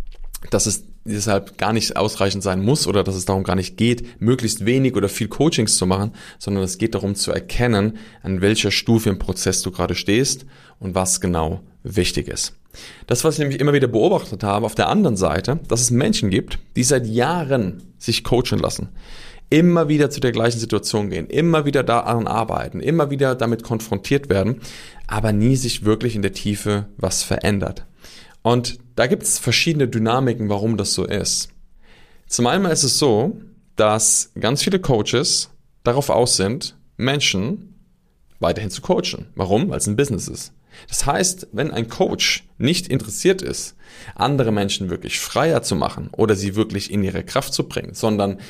dass 0.51 0.67
es 0.67 0.85
deshalb 1.05 1.59
gar 1.59 1.73
nicht 1.73 1.97
ausreichend 1.97 2.43
sein 2.43 2.63
muss 2.63 2.87
oder 2.87 3.05
dass 3.05 3.15
es 3.15 3.25
darum 3.25 3.45
gar 3.45 3.57
nicht 3.57 3.77
geht, 3.77 4.21
möglichst 4.21 4.65
wenig 4.65 4.97
oder 4.97 5.09
viel 5.09 5.29
Coachings 5.29 5.77
zu 5.77 5.87
machen, 5.87 6.13
sondern 6.39 6.65
es 6.65 6.79
geht 6.79 6.95
darum 6.95 7.15
zu 7.15 7.33
erkennen, 7.33 7.99
an 8.23 8.41
welcher 8.41 8.71
Stufe 8.71 9.11
im 9.11 9.19
Prozess 9.19 9.63
du 9.63 9.71
gerade 9.71 9.95
stehst 9.95 10.47
und 10.79 10.95
was 10.95 11.21
genau 11.21 11.61
wichtig 11.83 12.29
ist. 12.29 12.55
Das, 13.07 13.23
was 13.23 13.35
ich 13.35 13.41
nämlich 13.41 13.61
immer 13.61 13.73
wieder 13.73 13.87
beobachtet 13.87 14.43
habe, 14.43 14.67
auf 14.67 14.75
der 14.75 14.89
anderen 14.89 15.17
Seite, 15.17 15.61
dass 15.69 15.81
es 15.81 15.91
Menschen 15.91 16.31
gibt, 16.31 16.59
die 16.77 16.83
seit 16.83 17.07
Jahren 17.07 17.83
sich 17.99 18.25
coachen 18.25 18.59
lassen, 18.59 18.89
immer 19.51 19.89
wieder 19.89 20.11
zu 20.11 20.21
der 20.21 20.33
gleichen 20.33 20.59
Situation 20.59 21.11
gehen, 21.11 21.29
immer 21.29 21.65
wieder 21.65 21.83
daran 21.83 22.27
arbeiten, 22.27 22.81
immer 22.81 23.11
wieder 23.11 23.35
damit 23.35 23.63
konfrontiert 23.63 24.29
werden, 24.29 24.61
aber 25.07 25.33
nie 25.33 25.55
sich 25.55 25.85
wirklich 25.85 26.17
in 26.17 26.23
der 26.23 26.33
Tiefe 26.33 26.87
was 26.97 27.23
verändert. 27.23 27.87
Und 28.45 28.79
da 28.95 29.07
gibt 29.07 29.23
es 29.23 29.39
verschiedene 29.39 29.89
Dynamiken, 29.89 30.51
warum 30.51 30.77
das 30.77 30.93
so 30.93 31.05
ist. 31.07 31.49
Zum 32.27 32.47
einen 32.47 32.67
ist 32.67 32.85
es 32.85 32.99
so, 32.99 33.41
dass 33.75 34.33
ganz 34.39 34.63
viele 34.63 34.79
Coaches 34.79 35.51
darauf 35.83 36.11
aus 36.11 36.37
sind, 36.37 36.77
Menschen 36.99 37.75
weiterhin 38.41 38.71
zu 38.71 38.83
coachen. 38.83 39.29
Warum? 39.35 39.71
Weil 39.71 39.79
es 39.79 39.87
ein 39.87 39.97
Business 39.97 40.29
ist. 40.29 40.53
Das 40.89 41.07
heißt, 41.07 41.49
wenn 41.53 41.71
ein 41.71 41.89
Coach 41.89 42.47
nicht 42.59 42.89
interessiert 42.89 43.41
ist, 43.41 43.77
andere 44.15 44.53
Menschen 44.53 44.91
wirklich 44.91 45.21
freier 45.21 45.63
zu 45.63 45.75
machen 45.75 46.11
oder 46.13 46.35
sie 46.35 46.55
wirklich 46.55 46.93
in 46.93 47.03
ihre 47.03 47.25
Kraft 47.25 47.55
zu 47.55 47.67
bringen, 47.67 47.95
sondern 47.95 48.41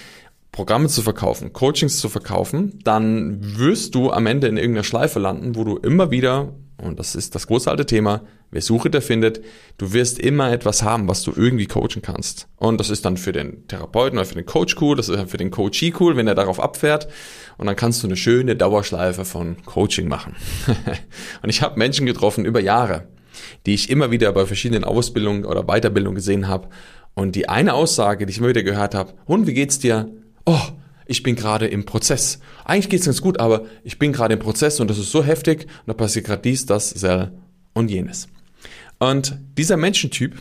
Programme 0.51 0.89
zu 0.89 1.03
verkaufen, 1.03 1.53
Coachings 1.53 2.01
zu 2.01 2.09
verkaufen, 2.09 2.81
dann 2.83 3.59
wirst 3.59 3.95
du 3.95 4.11
am 4.11 4.27
Ende 4.27 4.49
in 4.49 4.57
irgendeiner 4.57 4.85
Schleife 4.85 5.21
landen, 5.21 5.55
wo 5.55 5.63
du 5.63 5.77
immer 5.77 6.11
wieder, 6.11 6.53
und 6.79 6.99
das 6.99 7.15
ist 7.15 7.35
das 7.37 7.47
große 7.47 7.71
alte 7.71 7.87
Thema, 7.87 8.23
wer 8.55 8.63
sucht, 8.63 8.95
der 8.95 9.03
findet, 9.03 9.43
du 9.77 9.93
wirst 9.93 10.19
immer 10.19 10.51
etwas 10.51 10.83
haben, 10.83 11.09
was 11.09 11.23
du 11.23 11.33
irgendwie 11.37 11.67
coachen 11.67 12.01
kannst. 12.01 12.49
Und 12.57 12.81
das 12.81 12.89
ist 12.89 13.05
dann 13.05 13.19
für 13.19 13.33
den 13.33 13.69
Therapeuten 13.69 14.19
oder 14.19 14.27
für 14.27 14.35
den 14.35 14.47
Coach 14.47 14.77
cool, 14.81 14.97
das 14.97 15.09
ist 15.09 15.19
dann 15.19 15.29
für 15.29 15.37
den 15.37 15.51
Coachee 15.51 15.93
cool, 16.01 16.17
wenn 16.17 16.27
er 16.27 16.35
darauf 16.35 16.61
abfährt. 16.61 17.09
Und 17.59 17.67
dann 17.67 17.77
kannst 17.77 18.03
du 18.03 18.07
eine 18.07 18.17
schöne 18.17 18.57
Dauerschleife 18.57 19.25
von 19.25 19.63
Coaching 19.65 20.09
machen. 20.09 20.35
und 21.43 21.51
ich 21.51 21.61
habe 21.61 21.79
Menschen 21.79 22.07
getroffen 22.07 22.47
über 22.47 22.61
Jahre, 22.61 23.09
die 23.67 23.75
ich 23.75 23.91
immer 23.91 24.11
wieder 24.11 24.33
bei 24.33 24.47
verschiedenen 24.47 24.85
Ausbildungen 24.85 25.45
oder 25.45 25.65
Weiterbildungen 25.65 26.17
gesehen 26.17 26.49
habe. 26.49 26.69
Und 27.15 27.37
die 27.37 27.49
eine 27.49 27.75
Aussage, 27.75 28.27
die 28.27 28.33
ich 28.33 28.39
immer 28.39 28.49
wieder 28.49 28.63
gehört 28.63 28.95
habe, 28.95 29.13
und 29.27 29.47
wie 29.47 29.55
geht's 29.55 29.79
dir? 29.79 30.11
oh, 30.45 30.61
ich 31.07 31.23
bin 31.23 31.37
gerade 31.37 31.67
im 31.67 31.85
Prozess. 31.85 32.41
Eigentlich 32.65 32.89
geht's 32.89 33.07
ganz 33.07 33.21
gut, 33.21 33.39
aber 33.41 33.67
ich 33.83 33.99
bin 33.99 34.13
gerade 34.13 34.35
im 34.35 34.41
Prozess 34.41 34.81
und 34.81 34.89
das 34.89 34.99
ist 34.99 35.11
so 35.11 35.23
heftig 35.23 35.65
und 35.65 35.89
da 35.89 35.95
passiert 35.95 36.27
gerade 36.27 36.43
dies, 36.43 36.67
das, 36.67 36.91
sel 36.91 37.33
und 37.75 37.91
jenes. 37.91 38.29
Und 39.05 39.37
dieser 39.59 39.77
Menschentyp 39.77 40.41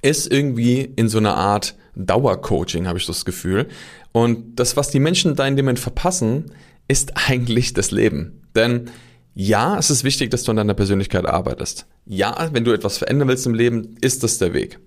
ist 0.00 0.30
irgendwie 0.30 0.82
in 0.94 1.08
so 1.08 1.18
einer 1.18 1.34
Art 1.34 1.74
Dauercoaching, 1.96 2.86
habe 2.86 2.98
ich 2.98 3.06
das 3.06 3.24
Gefühl. 3.24 3.66
Und 4.12 4.60
das, 4.60 4.76
was 4.76 4.90
die 4.90 5.00
Menschen 5.00 5.34
da 5.34 5.48
in 5.48 5.56
dem 5.56 5.64
Moment 5.64 5.80
verpassen, 5.80 6.52
ist 6.86 7.14
eigentlich 7.28 7.74
das 7.74 7.90
Leben. 7.90 8.42
Denn 8.54 8.90
ja, 9.34 9.76
es 9.78 9.90
ist 9.90 10.04
wichtig, 10.04 10.30
dass 10.30 10.44
du 10.44 10.52
an 10.52 10.58
deiner 10.58 10.74
Persönlichkeit 10.74 11.26
arbeitest. 11.26 11.86
Ja, 12.06 12.50
wenn 12.52 12.64
du 12.64 12.72
etwas 12.72 12.98
verändern 12.98 13.26
willst 13.26 13.46
im 13.46 13.54
Leben, 13.54 13.96
ist 14.00 14.22
das 14.22 14.38
der 14.38 14.54
Weg. 14.54 14.78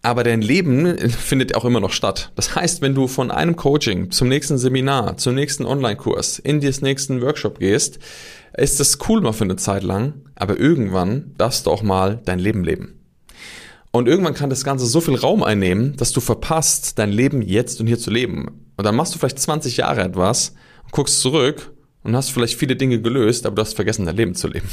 Aber 0.00 0.22
dein 0.22 0.42
Leben 0.42 0.96
findet 1.08 1.56
auch 1.56 1.64
immer 1.64 1.80
noch 1.80 1.92
statt. 1.92 2.30
Das 2.36 2.54
heißt, 2.54 2.82
wenn 2.82 2.94
du 2.94 3.08
von 3.08 3.32
einem 3.32 3.56
Coaching 3.56 4.12
zum 4.12 4.28
nächsten 4.28 4.58
Seminar, 4.58 5.16
zum 5.16 5.34
nächsten 5.34 5.66
Online-Kurs, 5.66 6.38
in 6.38 6.60
den 6.60 6.72
nächsten 6.82 7.20
Workshop 7.20 7.58
gehst, 7.58 7.98
ist 8.56 8.80
das 8.80 8.98
cool 9.08 9.20
mal 9.20 9.32
für 9.32 9.44
eine 9.44 9.56
Zeit 9.56 9.82
lang, 9.82 10.14
aber 10.34 10.58
irgendwann 10.58 11.34
darfst 11.38 11.66
du 11.66 11.70
auch 11.70 11.82
mal 11.82 12.20
dein 12.24 12.38
Leben 12.38 12.64
leben. 12.64 13.00
Und 13.90 14.08
irgendwann 14.08 14.34
kann 14.34 14.50
das 14.50 14.64
Ganze 14.64 14.86
so 14.86 15.00
viel 15.00 15.14
Raum 15.14 15.42
einnehmen, 15.42 15.96
dass 15.96 16.12
du 16.12 16.20
verpasst, 16.20 16.98
dein 16.98 17.12
Leben 17.12 17.42
jetzt 17.42 17.80
und 17.80 17.86
hier 17.86 17.98
zu 17.98 18.10
leben. 18.10 18.66
Und 18.76 18.84
dann 18.84 18.96
machst 18.96 19.14
du 19.14 19.18
vielleicht 19.18 19.38
20 19.38 19.76
Jahre 19.76 20.02
etwas 20.02 20.54
und 20.82 20.92
guckst 20.92 21.20
zurück 21.20 21.72
und 22.02 22.16
hast 22.16 22.30
vielleicht 22.30 22.58
viele 22.58 22.74
Dinge 22.74 23.00
gelöst, 23.00 23.46
aber 23.46 23.56
du 23.56 23.62
hast 23.62 23.74
vergessen, 23.74 24.06
dein 24.06 24.16
Leben 24.16 24.34
zu 24.34 24.48
leben. 24.48 24.68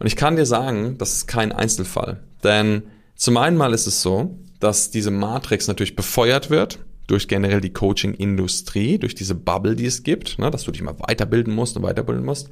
Und 0.00 0.06
ich 0.06 0.16
kann 0.16 0.36
dir 0.36 0.46
sagen, 0.46 0.96
das 0.98 1.14
ist 1.14 1.26
kein 1.28 1.52
Einzelfall. 1.52 2.22
Denn 2.42 2.82
zum 3.14 3.36
einen 3.36 3.56
mal 3.56 3.72
ist 3.72 3.86
es 3.86 4.02
so, 4.02 4.38
dass 4.60 4.90
diese 4.90 5.10
Matrix 5.10 5.68
natürlich 5.68 5.96
befeuert 5.96 6.50
wird 6.50 6.80
durch 7.08 7.26
generell 7.26 7.60
die 7.60 7.72
Coaching-Industrie, 7.72 8.98
durch 8.98 9.14
diese 9.14 9.34
Bubble, 9.34 9.74
die 9.74 9.86
es 9.86 10.04
gibt, 10.04 10.38
ne, 10.38 10.50
dass 10.50 10.64
du 10.64 10.70
dich 10.70 10.82
mal 10.82 10.94
weiterbilden 11.00 11.54
musst 11.54 11.76
und 11.76 11.82
weiterbilden 11.82 12.24
musst. 12.24 12.48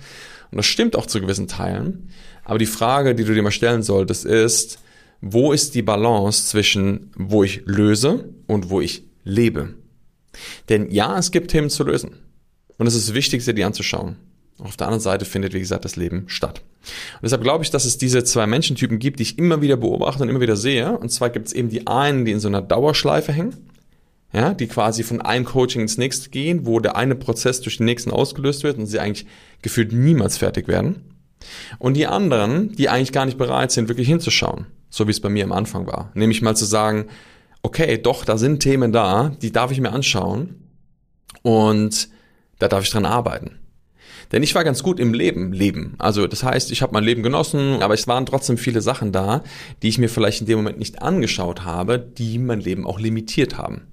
Und 0.51 0.57
das 0.57 0.67
stimmt 0.67 0.97
auch 0.97 1.07
zu 1.07 1.21
gewissen 1.21 1.47
Teilen. 1.47 2.11
Aber 2.43 2.59
die 2.59 2.67
Frage, 2.67 3.15
die 3.15 3.25
du 3.25 3.35
dir 3.35 3.43
mal 3.43 3.51
stellen 3.51 3.83
solltest, 3.83 4.25
ist, 4.25 4.79
wo 5.21 5.53
ist 5.53 5.75
die 5.75 5.83
Balance 5.83 6.47
zwischen, 6.47 7.11
wo 7.17 7.45
ich 7.45 7.63
löse 7.67 8.33
und 8.47 8.71
wo 8.71 8.81
ich 8.81 9.05
lebe? 9.25 9.75
Denn 10.69 10.91
ja, 10.91 11.19
es 11.19 11.31
gibt 11.31 11.51
Themen 11.51 11.71
zu 11.71 11.85
lösen. 11.85 12.17
Und 12.79 12.87
es 12.87 12.95
ist 12.95 13.15
wichtig, 13.15 13.45
sie 13.45 13.55
dir 13.55 13.67
anzuschauen. 13.67 14.17
Auf 14.59 14.77
der 14.77 14.87
anderen 14.87 15.03
Seite 15.03 15.27
findet, 15.27 15.53
wie 15.53 15.61
gesagt, 15.61 15.85
das 15.85 15.97
Leben 15.97 16.25
statt. 16.29 16.63
Und 17.15 17.25
deshalb 17.25 17.43
glaube 17.43 17.65
ich, 17.65 17.71
dass 17.71 17.85
es 17.85 17.99
diese 17.99 18.25
zwei 18.25 18.47
Menschentypen 18.47 18.99
gibt, 18.99 19.19
die 19.19 19.25
ich 19.25 19.39
immer 19.39 19.61
wieder 19.61 19.77
beobachte 19.77 20.23
und 20.23 20.31
immer 20.31 20.41
wieder 20.41 20.57
sehe. 20.57 20.97
Und 20.97 21.11
zwar 21.11 21.29
gibt 21.29 21.49
es 21.49 21.53
eben 21.53 21.69
die 21.69 21.87
einen, 21.87 22.25
die 22.25 22.33
in 22.33 22.41
so 22.41 22.49
einer 22.49 22.63
Dauerschleife 22.63 23.33
hängen, 23.33 23.55
ja, 24.37 24.53
die 24.53 24.67
quasi 24.67 25.03
von 25.03 25.23
einem 25.23 25.47
Coaching 25.47 25.81
ins 25.81 25.97
nächste 25.97 26.29
gehen, 26.29 26.67
wo 26.67 26.79
der 26.79 26.95
eine 26.95 27.15
Prozess 27.15 27.63
durch 27.63 27.79
den 27.79 27.87
nächsten 27.87 28.11
ausgelöst 28.11 28.65
wird 28.65 28.77
und 28.77 28.85
sie 28.85 29.01
eigentlich 29.01 29.27
gefühlt 29.63 29.93
niemals 29.93 30.37
fertig 30.37 30.69
werden. 30.69 31.15
Und 31.79 31.95
die 31.95 32.07
anderen, 32.07 32.71
die 32.73 32.91
eigentlich 32.91 33.13
gar 33.13 33.25
nicht 33.25 33.39
bereit 33.39 33.73
sind, 33.73 33.89
wirklich 33.89 34.09
hinzuschauen, 34.09 34.67
so 34.91 35.07
wie 35.07 35.11
es 35.11 35.21
bei 35.21 35.31
mir 35.31 35.45
am 35.45 35.53
Anfang 35.53 35.87
war. 35.87 36.11
Nämlich 36.13 36.43
mal 36.43 36.55
zu 36.55 36.67
sagen, 36.67 37.07
okay, 37.63 37.97
doch, 37.97 38.27
da 38.27 38.37
sind 38.37 38.61
Themen 38.61 38.93
da, 38.93 39.35
die 39.41 39.53
darf 39.53 39.71
ich 39.71 39.81
mir 39.81 39.93
anschauen 39.93 40.57
und 41.41 42.11
da 42.59 42.69
darf 42.69 42.85
ich 42.85 42.91
dran 42.91 43.07
arbeiten. 43.07 43.59
Denn 44.33 44.43
ich 44.43 44.55
war 44.55 44.65
ganz 44.65 44.83
gut 44.83 45.01
im 45.01 45.15
Leben, 45.15 45.55
Leben. 45.55 45.95
Also 45.97 46.27
das 46.27 46.43
heißt, 46.43 46.71
ich 46.73 46.83
habe 46.83 46.93
mein 46.93 47.05
Leben 47.05 47.23
genossen, 47.23 47.83
aber 47.83 47.95
es 47.95 48.07
waren 48.07 48.27
trotzdem 48.27 48.59
viele 48.59 48.83
Sachen 48.83 49.13
da, 49.13 49.43
die 49.83 49.89
ich 49.89 49.99
mir 49.99 50.11
vielleicht 50.11 50.43
in 50.43 50.47
dem 50.47 50.59
Moment 50.59 50.79
nicht 50.79 51.01
angeschaut 51.01 51.65
habe, 51.65 51.99
die 51.99 52.39
mein 52.39 52.61
Leben 52.61 52.87
auch 52.87 53.01
limitiert 53.01 53.57
haben. 53.57 53.87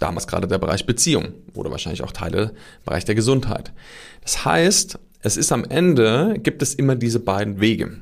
Damals 0.00 0.26
gerade 0.26 0.48
der 0.48 0.58
Bereich 0.58 0.86
Beziehung 0.86 1.34
oder 1.54 1.70
wahrscheinlich 1.70 2.02
auch 2.02 2.12
Teile 2.12 2.54
Bereich 2.84 3.04
der 3.04 3.14
Gesundheit. 3.14 3.72
Das 4.22 4.44
heißt, 4.44 4.98
es 5.22 5.36
ist 5.36 5.52
am 5.52 5.64
Ende, 5.64 6.36
gibt 6.42 6.62
es 6.62 6.74
immer 6.74 6.96
diese 6.96 7.20
beiden 7.20 7.60
Wege. 7.60 8.00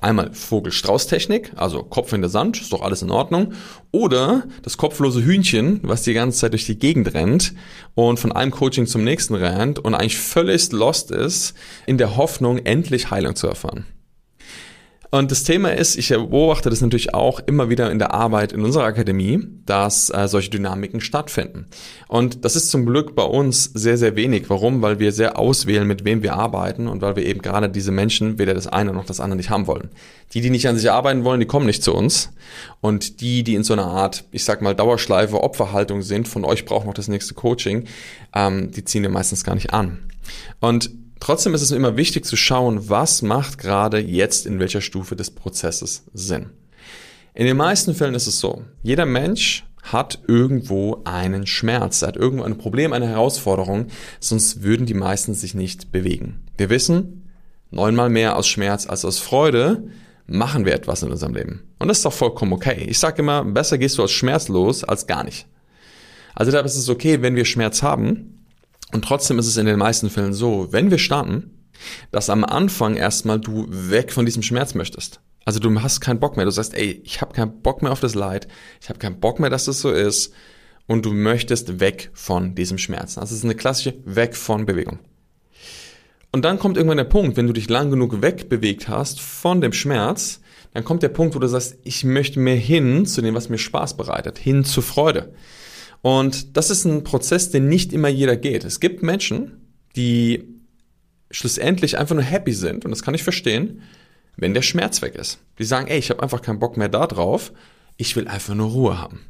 Einmal 0.00 0.32
Vogel-Strauß-Technik, 0.32 1.52
also 1.54 1.82
Kopf 1.84 2.12
in 2.12 2.22
der 2.22 2.30
Sand, 2.30 2.60
ist 2.60 2.72
doch 2.72 2.82
alles 2.82 3.02
in 3.02 3.10
Ordnung. 3.10 3.52
Oder 3.92 4.44
das 4.62 4.76
kopflose 4.76 5.22
Hühnchen, 5.22 5.80
was 5.82 6.02
die 6.02 6.14
ganze 6.14 6.38
Zeit 6.38 6.52
durch 6.52 6.66
die 6.66 6.78
Gegend 6.78 7.14
rennt 7.14 7.54
und 7.94 8.18
von 8.18 8.32
einem 8.32 8.50
Coaching 8.50 8.86
zum 8.86 9.04
nächsten 9.04 9.34
rennt 9.34 9.78
und 9.78 9.94
eigentlich 9.94 10.18
völlig 10.18 10.72
lost 10.72 11.10
ist, 11.10 11.54
in 11.86 11.98
der 11.98 12.16
Hoffnung, 12.16 12.58
endlich 12.58 13.10
Heilung 13.10 13.36
zu 13.36 13.46
erfahren. 13.46 13.84
Und 15.14 15.30
das 15.30 15.44
Thema 15.44 15.72
ist, 15.72 15.94
ich 15.94 16.08
beobachte 16.08 16.70
das 16.70 16.80
natürlich 16.80 17.14
auch 17.14 17.38
immer 17.38 17.70
wieder 17.70 17.88
in 17.92 18.00
der 18.00 18.12
Arbeit 18.12 18.52
in 18.52 18.64
unserer 18.64 18.82
Akademie, 18.82 19.46
dass 19.64 20.10
äh, 20.10 20.26
solche 20.26 20.50
Dynamiken 20.50 21.00
stattfinden. 21.00 21.66
Und 22.08 22.44
das 22.44 22.56
ist 22.56 22.68
zum 22.68 22.84
Glück 22.84 23.14
bei 23.14 23.22
uns 23.22 23.62
sehr, 23.62 23.96
sehr 23.96 24.16
wenig. 24.16 24.50
Warum? 24.50 24.82
Weil 24.82 24.98
wir 24.98 25.12
sehr 25.12 25.38
auswählen, 25.38 25.86
mit 25.86 26.04
wem 26.04 26.24
wir 26.24 26.34
arbeiten 26.34 26.88
und 26.88 27.00
weil 27.00 27.14
wir 27.14 27.24
eben 27.26 27.42
gerade 27.42 27.70
diese 27.70 27.92
Menschen 27.92 28.40
weder 28.40 28.54
das 28.54 28.66
eine 28.66 28.92
noch 28.92 29.04
das 29.04 29.20
andere 29.20 29.36
nicht 29.36 29.50
haben 29.50 29.68
wollen. 29.68 29.90
Die, 30.32 30.40
die 30.40 30.50
nicht 30.50 30.66
an 30.66 30.76
sich 30.76 30.90
arbeiten 30.90 31.22
wollen, 31.22 31.38
die 31.38 31.46
kommen 31.46 31.66
nicht 31.66 31.84
zu 31.84 31.94
uns. 31.94 32.30
Und 32.80 33.20
die, 33.20 33.44
die 33.44 33.54
in 33.54 33.62
so 33.62 33.74
einer 33.74 33.86
Art, 33.86 34.24
ich 34.32 34.42
sag 34.42 34.62
mal, 34.62 34.74
Dauerschleife, 34.74 35.44
Opferhaltung 35.44 36.02
sind, 36.02 36.26
von 36.26 36.44
euch 36.44 36.64
braucht 36.64 36.86
noch 36.86 36.94
das 36.94 37.06
nächste 37.06 37.34
Coaching, 37.34 37.84
ähm, 38.34 38.72
die 38.72 38.84
ziehen 38.84 39.04
wir 39.04 39.10
meistens 39.10 39.44
gar 39.44 39.54
nicht 39.54 39.72
an. 39.72 40.10
Und 40.58 40.90
Trotzdem 41.24 41.54
ist 41.54 41.62
es 41.62 41.70
immer 41.70 41.96
wichtig 41.96 42.26
zu 42.26 42.36
schauen, 42.36 42.90
was 42.90 43.22
macht 43.22 43.56
gerade 43.56 43.98
jetzt 43.98 44.44
in 44.44 44.58
welcher 44.58 44.82
Stufe 44.82 45.16
des 45.16 45.30
Prozesses 45.30 46.04
Sinn. 46.12 46.50
In 47.32 47.46
den 47.46 47.56
meisten 47.56 47.94
Fällen 47.94 48.14
ist 48.14 48.26
es 48.26 48.40
so, 48.40 48.64
jeder 48.82 49.06
Mensch 49.06 49.64
hat 49.82 50.18
irgendwo 50.28 51.00
einen 51.06 51.46
Schmerz, 51.46 52.02
hat 52.02 52.16
irgendwo 52.16 52.44
ein 52.44 52.58
Problem, 52.58 52.92
eine 52.92 53.08
Herausforderung, 53.08 53.86
sonst 54.20 54.62
würden 54.64 54.84
die 54.84 54.92
meisten 54.92 55.32
sich 55.32 55.54
nicht 55.54 55.92
bewegen. 55.92 56.42
Wir 56.58 56.68
wissen, 56.68 57.30
neunmal 57.70 58.10
mehr 58.10 58.36
aus 58.36 58.46
Schmerz 58.46 58.86
als 58.86 59.06
aus 59.06 59.18
Freude 59.18 59.88
machen 60.26 60.66
wir 60.66 60.74
etwas 60.74 61.02
in 61.02 61.10
unserem 61.10 61.32
Leben. 61.32 61.62
Und 61.78 61.88
das 61.88 62.00
ist 62.00 62.04
doch 62.04 62.12
vollkommen 62.12 62.52
okay. 62.52 62.84
Ich 62.86 62.98
sage 62.98 63.22
immer, 63.22 63.42
besser 63.46 63.78
gehst 63.78 63.96
du 63.96 64.02
aus 64.02 64.12
Schmerz 64.12 64.48
los 64.48 64.84
als 64.84 65.06
gar 65.06 65.24
nicht. 65.24 65.46
Also 66.34 66.52
da 66.52 66.60
ist 66.60 66.76
es 66.76 66.90
okay, 66.90 67.22
wenn 67.22 67.34
wir 67.34 67.46
Schmerz 67.46 67.82
haben, 67.82 68.43
und 68.94 69.04
trotzdem 69.04 69.40
ist 69.40 69.48
es 69.48 69.56
in 69.56 69.66
den 69.66 69.78
meisten 69.78 70.08
Fällen 70.08 70.32
so, 70.32 70.68
wenn 70.70 70.92
wir 70.92 70.98
starten, 70.98 71.50
dass 72.12 72.30
am 72.30 72.44
Anfang 72.44 72.94
erstmal 72.94 73.40
du 73.40 73.66
weg 73.68 74.12
von 74.12 74.24
diesem 74.24 74.42
Schmerz 74.42 74.74
möchtest. 74.74 75.20
Also 75.44 75.58
du 75.58 75.82
hast 75.82 76.00
keinen 76.00 76.20
Bock 76.20 76.36
mehr. 76.36 76.44
Du 76.44 76.52
sagst, 76.52 76.74
ey, 76.74 77.02
ich 77.02 77.20
habe 77.20 77.34
keinen 77.34 77.60
Bock 77.60 77.82
mehr 77.82 77.90
auf 77.90 77.98
das 77.98 78.14
Leid. 78.14 78.46
Ich 78.80 78.88
habe 78.88 79.00
keinen 79.00 79.18
Bock 79.18 79.40
mehr, 79.40 79.50
dass 79.50 79.64
das 79.64 79.80
so 79.80 79.90
ist. 79.90 80.32
Und 80.86 81.04
du 81.04 81.12
möchtest 81.12 81.80
weg 81.80 82.10
von 82.14 82.54
diesem 82.54 82.78
Schmerz. 82.78 83.16
Das 83.16 83.32
ist 83.32 83.42
eine 83.42 83.56
klassische 83.56 83.94
Weg 84.04 84.36
von 84.36 84.64
Bewegung. 84.64 85.00
Und 86.30 86.44
dann 86.44 86.60
kommt 86.60 86.76
irgendwann 86.76 86.98
der 86.98 87.04
Punkt, 87.04 87.36
wenn 87.36 87.48
du 87.48 87.52
dich 87.52 87.68
lang 87.68 87.90
genug 87.90 88.22
wegbewegt 88.22 88.88
hast 88.88 89.20
von 89.20 89.60
dem 89.60 89.72
Schmerz, 89.72 90.40
dann 90.72 90.84
kommt 90.84 91.02
der 91.02 91.08
Punkt, 91.08 91.34
wo 91.34 91.40
du 91.40 91.48
sagst, 91.48 91.78
ich 91.82 92.04
möchte 92.04 92.38
mehr 92.38 92.56
hin 92.56 93.06
zu 93.06 93.22
dem, 93.22 93.34
was 93.34 93.48
mir 93.48 93.58
Spaß 93.58 93.96
bereitet, 93.96 94.38
hin 94.38 94.64
zur 94.64 94.84
Freude. 94.84 95.34
Und 96.04 96.58
das 96.58 96.68
ist 96.68 96.84
ein 96.84 97.02
Prozess, 97.02 97.48
den 97.48 97.66
nicht 97.66 97.94
immer 97.94 98.08
jeder 98.08 98.36
geht. 98.36 98.64
Es 98.64 98.78
gibt 98.78 99.02
Menschen, 99.02 99.72
die 99.96 100.44
schlussendlich 101.30 101.96
einfach 101.96 102.14
nur 102.14 102.22
happy 102.22 102.52
sind, 102.52 102.84
und 102.84 102.90
das 102.90 103.02
kann 103.02 103.14
ich 103.14 103.22
verstehen, 103.22 103.80
wenn 104.36 104.52
der 104.52 104.60
Schmerz 104.60 105.00
weg 105.00 105.14
ist. 105.14 105.38
Die 105.58 105.64
sagen, 105.64 105.86
ey, 105.86 105.98
ich 105.98 106.10
habe 106.10 106.22
einfach 106.22 106.42
keinen 106.42 106.58
Bock 106.58 106.76
mehr 106.76 106.90
da 106.90 107.06
drauf, 107.06 107.54
ich 107.96 108.14
will 108.16 108.28
einfach 108.28 108.54
nur 108.54 108.68
Ruhe 108.68 109.00
haben. 109.00 109.20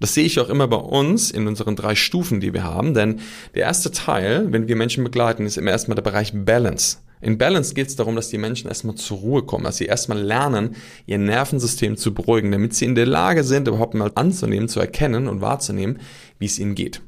Das 0.00 0.14
sehe 0.14 0.24
ich 0.24 0.40
auch 0.40 0.48
immer 0.48 0.68
bei 0.68 0.78
uns 0.78 1.30
in 1.30 1.46
unseren 1.46 1.76
drei 1.76 1.94
Stufen, 1.94 2.40
die 2.40 2.54
wir 2.54 2.64
haben, 2.64 2.94
denn 2.94 3.20
der 3.54 3.64
erste 3.64 3.90
Teil, 3.90 4.50
wenn 4.50 4.68
wir 4.68 4.76
Menschen 4.76 5.04
begleiten, 5.04 5.44
ist 5.44 5.58
immer 5.58 5.72
erstmal 5.72 5.96
der 5.96 6.02
Bereich 6.02 6.32
Balance. 6.32 6.96
In 7.20 7.38
Balance 7.38 7.74
geht 7.74 7.88
es 7.88 7.96
darum, 7.96 8.14
dass 8.16 8.28
die 8.28 8.38
Menschen 8.38 8.68
erstmal 8.68 8.94
zur 8.96 9.18
Ruhe 9.18 9.42
kommen, 9.42 9.64
dass 9.64 9.78
sie 9.78 9.86
erstmal 9.86 10.20
lernen, 10.20 10.76
ihr 11.06 11.18
Nervensystem 11.18 11.96
zu 11.96 12.12
beruhigen, 12.12 12.52
damit 12.52 12.74
sie 12.74 12.84
in 12.84 12.94
der 12.94 13.06
Lage 13.06 13.42
sind, 13.42 13.68
überhaupt 13.68 13.94
mal 13.94 14.12
anzunehmen, 14.14 14.68
zu 14.68 14.80
erkennen 14.80 15.28
und 15.28 15.40
wahrzunehmen, 15.40 15.98
wie 16.38 16.46
es 16.46 16.58
ihnen 16.58 16.74
geht. 16.74 17.00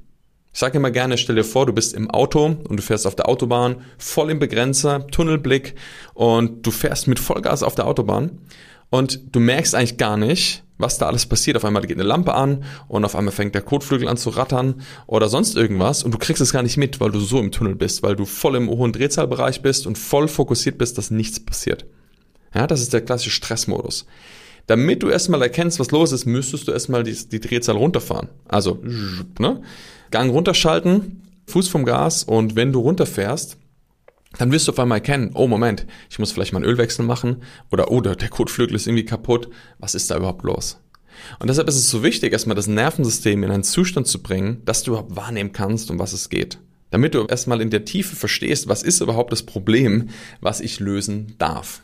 Ich 0.53 0.61
sage 0.61 0.79
immer 0.79 0.91
gerne, 0.91 1.19
stell 1.19 1.37
dir 1.37 1.45
vor, 1.45 1.67
du 1.67 1.73
bist 1.73 1.95
im 1.95 2.11
Auto 2.11 2.47
und 2.47 2.77
du 2.77 2.83
fährst 2.83 3.07
auf 3.07 3.15
der 3.15 3.29
Autobahn, 3.29 3.77
voll 3.99 4.31
im 4.31 4.39
Begrenzer, 4.39 5.07
Tunnelblick 5.07 5.75
und 6.15 6.67
du 6.67 6.71
fährst 6.71 7.07
mit 7.07 7.21
Vollgas 7.21 7.63
auf 7.63 7.75
der 7.75 7.87
Autobahn 7.87 8.41
und 8.91 9.21
du 9.33 9.41
merkst 9.41 9.75
eigentlich 9.75 9.97
gar 9.97 10.17
nicht, 10.17 10.65
was 10.79 10.99
da 10.99 11.07
alles 11.07 11.27
passiert. 11.27 11.57
Auf 11.57 11.65
einmal 11.65 11.83
geht 11.87 11.97
eine 11.97 12.07
Lampe 12.07 12.35
an 12.35 12.65
und 12.87 13.05
auf 13.05 13.17
einmal 13.17 13.33
fängt 13.33 13.55
der 13.55 13.63
Kotflügel 13.63 14.09
an 14.09 14.17
zu 14.17 14.31
rattern 14.31 14.83
oder 15.07 15.29
sonst 15.29 15.57
irgendwas 15.57 16.05
und 16.05 16.13
du 16.13 16.19
kriegst 16.19 16.41
es 16.41 16.53
gar 16.53 16.63
nicht 16.63 16.77
mit, 16.77 17.01
weil 17.01 17.11
du 17.11 17.21
so 17.21 17.39
im 17.41 17.53
Tunnel 17.53 17.75
bist, 17.75 18.03
weil 18.03 18.17
du 18.17 18.25
voll 18.25 18.57
im 18.57 18.69
hohen 18.69 18.93
Drehzahlbereich 18.93 19.61
bist 19.63 19.87
und 19.87 19.99
voll 19.99 20.29
fokussiert 20.29 20.79
bist, 20.79 20.97
dass 20.97 21.11
nichts 21.11 21.41
passiert. 21.41 21.85
Ja, 22.55 22.67
das 22.67 22.81
ist 22.81 22.93
der 22.93 23.03
klassische 23.03 23.31
Stressmodus. 23.31 24.07
Damit 24.67 25.03
du 25.03 25.09
erstmal 25.09 25.43
erkennst, 25.43 25.81
was 25.81 25.91
los 25.91 26.13
ist, 26.13 26.27
müsstest 26.27 26.69
du 26.69 26.73
erstmal 26.73 27.03
die, 27.03 27.15
die 27.15 27.41
Drehzahl 27.41 27.77
runterfahren. 27.77 28.29
Also, 28.47 28.83
ne? 29.39 29.63
Gang 30.11 30.31
runterschalten, 30.31 31.23
Fuß 31.47 31.69
vom 31.69 31.85
Gas 31.85 32.25
und 32.25 32.55
wenn 32.55 32.73
du 32.73 32.81
runterfährst, 32.81 33.57
dann 34.39 34.53
wirst 34.53 34.67
du 34.67 34.73
auf 34.73 34.79
einmal 34.79 34.99
erkennen, 34.99 35.33
oh 35.35 35.47
Moment, 35.47 35.87
ich 36.09 36.19
muss 36.19 36.33
vielleicht 36.33 36.53
mal 36.53 36.61
einen 36.61 36.71
Ölwechsel 36.71 37.05
machen 37.05 37.43
oder 37.71 37.91
oder 37.91 38.17
der 38.17 38.29
Kotflügel 38.29 38.77
ist 38.77 38.87
irgendwie 38.87 39.05
kaputt. 39.05 39.49
Was 39.79 39.95
ist 39.95 40.11
da 40.11 40.17
überhaupt 40.17 40.45
los? 40.45 40.81
Und 41.41 41.49
deshalb 41.49 41.69
ist 41.69 41.77
es 41.77 41.91
so 41.91 42.03
wichtig, 42.03 42.33
erstmal 42.33 42.57
das 42.57 42.69
Nervensystem 42.69 43.43
in 43.43 43.51
einen 43.51 43.65
Zustand 43.65 44.07
zu 44.07 44.23
bringen, 44.23 44.63
dass 44.65 44.85
du 44.85 44.93
überhaupt 44.93 45.17
wahrnehmen 45.17 45.53
kannst, 45.53 45.91
um 45.91 45.99
was 45.99 46.13
es 46.13 46.29
geht. 46.29 46.59
Damit 46.91 47.15
du 47.15 47.27
erstmal 47.27 47.61
in 47.61 47.71
der 47.71 47.85
Tiefe 47.85 48.17
verstehst, 48.17 48.69
was 48.69 48.83
ist 48.83 49.01
überhaupt 49.01 49.33
das 49.33 49.43
Problem, 49.43 50.09
was 50.41 50.61
ich 50.61 50.81
lösen 50.81 51.35
darf. 51.39 51.83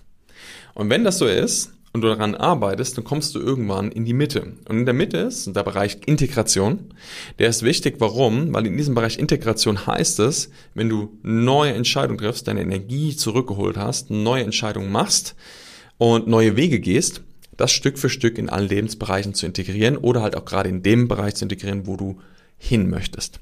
Und 0.74 0.88
wenn 0.88 1.04
das 1.04 1.18
so 1.18 1.26
ist 1.26 1.72
und 1.94 2.00
du 2.00 2.08
daran 2.08 2.34
arbeitest, 2.34 2.98
dann 2.98 3.04
kommst 3.04 3.36
du 3.36 3.38
irgendwann 3.38 3.92
in 3.92 4.04
die 4.04 4.12
Mitte. 4.12 4.54
Und 4.68 4.78
in 4.78 4.84
der 4.84 4.94
Mitte 4.94 5.18
ist 5.18 5.54
der 5.54 5.62
Bereich 5.62 5.98
Integration. 6.06 6.92
Der 7.38 7.48
ist 7.48 7.62
wichtig. 7.62 7.96
Warum? 8.00 8.52
Weil 8.52 8.66
in 8.66 8.76
diesem 8.76 8.96
Bereich 8.96 9.16
Integration 9.16 9.86
heißt 9.86 10.18
es, 10.18 10.50
wenn 10.74 10.88
du 10.88 11.16
neue 11.22 11.72
Entscheidungen 11.72 12.18
triffst, 12.18 12.48
deine 12.48 12.62
Energie 12.62 13.14
zurückgeholt 13.14 13.76
hast, 13.76 14.10
neue 14.10 14.42
Entscheidungen 14.42 14.90
machst 14.90 15.36
und 15.96 16.26
neue 16.26 16.56
Wege 16.56 16.80
gehst, 16.80 17.22
das 17.56 17.70
Stück 17.70 17.96
für 17.96 18.10
Stück 18.10 18.38
in 18.38 18.48
allen 18.48 18.68
Lebensbereichen 18.68 19.34
zu 19.34 19.46
integrieren 19.46 19.96
oder 19.96 20.20
halt 20.20 20.36
auch 20.36 20.44
gerade 20.44 20.68
in 20.68 20.82
dem 20.82 21.06
Bereich 21.06 21.36
zu 21.36 21.44
integrieren, 21.44 21.86
wo 21.86 21.96
du 21.96 22.18
hin 22.58 22.90
möchtest. 22.90 23.38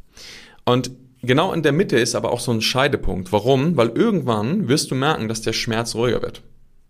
Und 0.67 0.91
genau 1.23 1.55
in 1.55 1.63
der 1.63 1.73
Mitte 1.73 1.99
ist 1.99 2.15
aber 2.15 2.31
auch 2.31 2.41
so 2.41 2.53
ein 2.53 2.61
Scheidepunkt. 2.61 3.33
Warum? 3.33 3.79
Weil 3.79 3.89
irgendwann 3.89 4.69
wirst 4.69 4.91
du 4.91 4.95
merken, 4.95 5.29
dass 5.29 5.41
der 5.41 5.55
Schmerz 5.55 5.95
ruhiger 5.95 6.21
wird. 6.21 6.43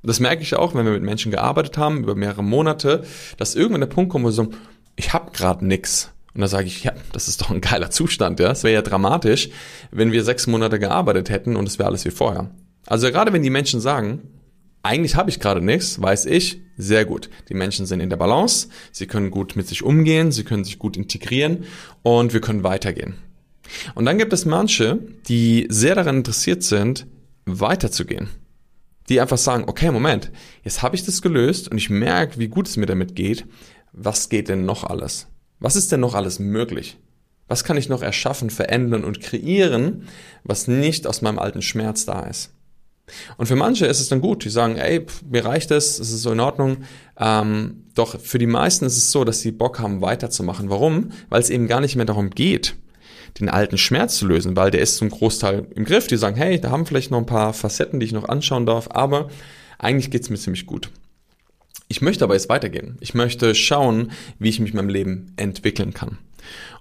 Das 0.03 0.21
merke 0.21 0.43
ich 0.43 0.57
auch, 0.57 0.75
wenn 0.75 0.85
wir 0.85 0.93
mit 0.93 1.03
Menschen 1.03 1.31
gearbeitet 1.31 1.79
haben 1.79 2.03
über 2.03 2.15
mehrere 2.15 2.43
Monate, 2.43 3.05
dass 3.37 3.55
irgendwann 3.55 3.83
der 3.83 3.89
Punkt 3.89 4.11
kommt, 4.11 4.25
wo 4.25 4.31
sagen, 4.31 4.57
ich 4.97 5.13
habe 5.13 5.31
gerade 5.31 5.65
nix. 5.65 6.11
Und 6.35 6.41
da 6.41 6.49
sage 6.49 6.67
ich, 6.67 6.83
ja, 6.83 6.93
das 7.13 7.29
ist 7.29 7.41
doch 7.41 7.51
ein 7.51 7.61
geiler 7.61 7.91
Zustand, 7.91 8.41
ja. 8.41 8.51
Es 8.51 8.65
wäre 8.65 8.75
ja 8.75 8.83
dramatisch, 8.83 9.51
wenn 9.91 10.13
wir 10.13 10.25
sechs 10.25 10.47
Monate 10.47 10.79
gearbeitet 10.79 11.31
hätten 11.31 11.57
und 11.57 11.69
es 11.69 11.79
wäre 11.79 11.89
alles 11.89 12.05
wie 12.05 12.11
vorher. 12.11 12.51
Also 12.87 13.11
gerade 13.11 13.33
wenn 13.33 13.43
die 13.43 13.51
Menschen 13.51 13.81
sagen, 13.81 14.23
eigentlich 14.83 15.15
habe 15.15 15.31
ich 15.31 15.39
gerade 15.39 15.61
nichts, 15.61 16.03
weiß 16.03 16.27
ich, 16.27 16.61
sehr 16.77 17.05
gut. 17.05 17.31
Die 17.49 17.55
Menschen 17.55 17.87
sind 17.87 18.01
in 18.01 18.11
der 18.11 18.17
Balance, 18.17 18.69
sie 18.91 19.07
können 19.07 19.31
gut 19.31 19.55
mit 19.55 19.69
sich 19.69 19.85
umgehen, 19.85 20.33
sie 20.33 20.43
können 20.43 20.65
sich 20.65 20.79
gut 20.81 20.97
integrieren 20.97 21.65
und 22.03 22.33
wir 22.33 22.41
können 22.41 22.65
weitergehen. 22.65 23.15
Und 23.95 24.07
dann 24.07 24.19
gibt 24.19 24.33
es 24.33 24.45
manche, 24.45 24.99
die 25.29 25.67
sehr 25.71 25.95
daran 25.95 26.17
interessiert 26.17 26.65
sind, 26.65 27.07
weiterzugehen 27.45 28.29
die 29.13 29.21
einfach 29.21 29.39
sagen, 29.39 29.65
okay, 29.67 29.91
Moment, 29.91 30.33
jetzt 30.65 30.83
habe 30.83 30.97
ich 30.97 31.05
das 31.05 31.23
gelöst 31.23 31.69
und 31.69 31.79
ich 31.79 31.91
merke, 31.91 32.39
wie 32.39 32.49
gut 32.49 32.67
es 32.67 32.77
mir 32.77 32.87
damit 32.87 33.15
geht. 33.15 33.47
Was 33.93 34.29
geht 34.29 34.49
denn 34.49 34.65
noch 34.65 34.85
alles? 34.85 35.29
Was 35.61 35.77
ist 35.77 35.93
denn 35.93 36.01
noch 36.01 36.15
alles 36.15 36.39
möglich? 36.39 36.99
Was 37.47 37.65
kann 37.65 37.77
ich 37.77 37.89
noch 37.89 38.03
erschaffen, 38.03 38.51
verändern 38.51 39.05
und 39.05 39.21
kreieren, 39.21 40.09
was 40.43 40.69
nicht 40.69 41.07
aus 41.07 41.23
meinem 41.23 41.39
alten 41.39 41.63
Schmerz 41.63 42.07
da 42.07 42.21
ist? 42.23 42.53
Und 43.37 43.47
für 43.47 43.57
manche 43.57 43.87
ist 43.87 44.01
es 44.01 44.09
dann 44.09 44.21
gut, 44.21 44.45
die 44.45 44.51
sagen, 44.51 44.77
ey, 44.77 45.05
mir 45.29 45.45
reicht 45.45 45.71
es, 45.71 45.99
es 45.99 46.13
ist 46.13 46.23
so 46.23 46.33
in 46.33 46.41
Ordnung. 46.41 46.79
Ähm, 47.19 47.85
doch 47.95 48.19
für 48.19 48.39
die 48.39 48.47
meisten 48.47 48.87
ist 48.87 48.97
es 48.97 49.11
so, 49.11 49.25
dass 49.25 49.41
sie 49.41 49.53
Bock 49.53 49.81
haben, 49.81 50.01
weiterzumachen. 50.01 50.71
Warum? 50.71 51.11
Weil 51.29 51.43
es 51.43 51.51
eben 51.51 51.69
gar 51.69 51.81
nicht 51.81 51.97
mehr 51.97 52.07
darum 52.07 52.31
geht, 52.31 52.77
den 53.41 53.49
alten 53.49 53.79
Schmerz 53.79 54.17
zu 54.17 54.27
lösen, 54.27 54.57
weil 54.57 54.71
der 54.71 54.81
ist 54.81 54.97
zum 54.97 55.11
Großteil 55.11 55.67
im 55.75 55.85
Griff. 55.85 56.07
Die 56.07 56.17
sagen, 56.17 56.37
hey, 56.37 56.61
da 56.61 56.71
haben 56.71 56.87
vielleicht 56.87 57.11
noch 57.11 57.19
ein 57.19 57.27
paar 57.27 57.53
Facetten, 57.53 58.01
die 58.01 58.07
ich 58.07 58.13
noch 58.13 58.29
anschauen 58.29 58.67
darf, 58.67 58.89
aber 58.91 59.29
eigentlich 59.79 60.11
geht's 60.11 60.31
mir 60.31 60.37
ziemlich 60.37 60.67
gut. 60.67 60.91
Ich 61.89 62.01
möchte 62.01 62.25
aber 62.25 62.35
jetzt 62.35 62.49
weitergehen. 62.49 62.97
Ich 63.01 63.15
möchte 63.15 63.55
schauen, 63.55 64.13
wie 64.39 64.49
ich 64.49 64.61
mich 64.61 64.71
in 64.71 64.77
meinem 64.77 64.89
Leben 64.89 65.33
entwickeln 65.37 65.93
kann. 65.93 66.19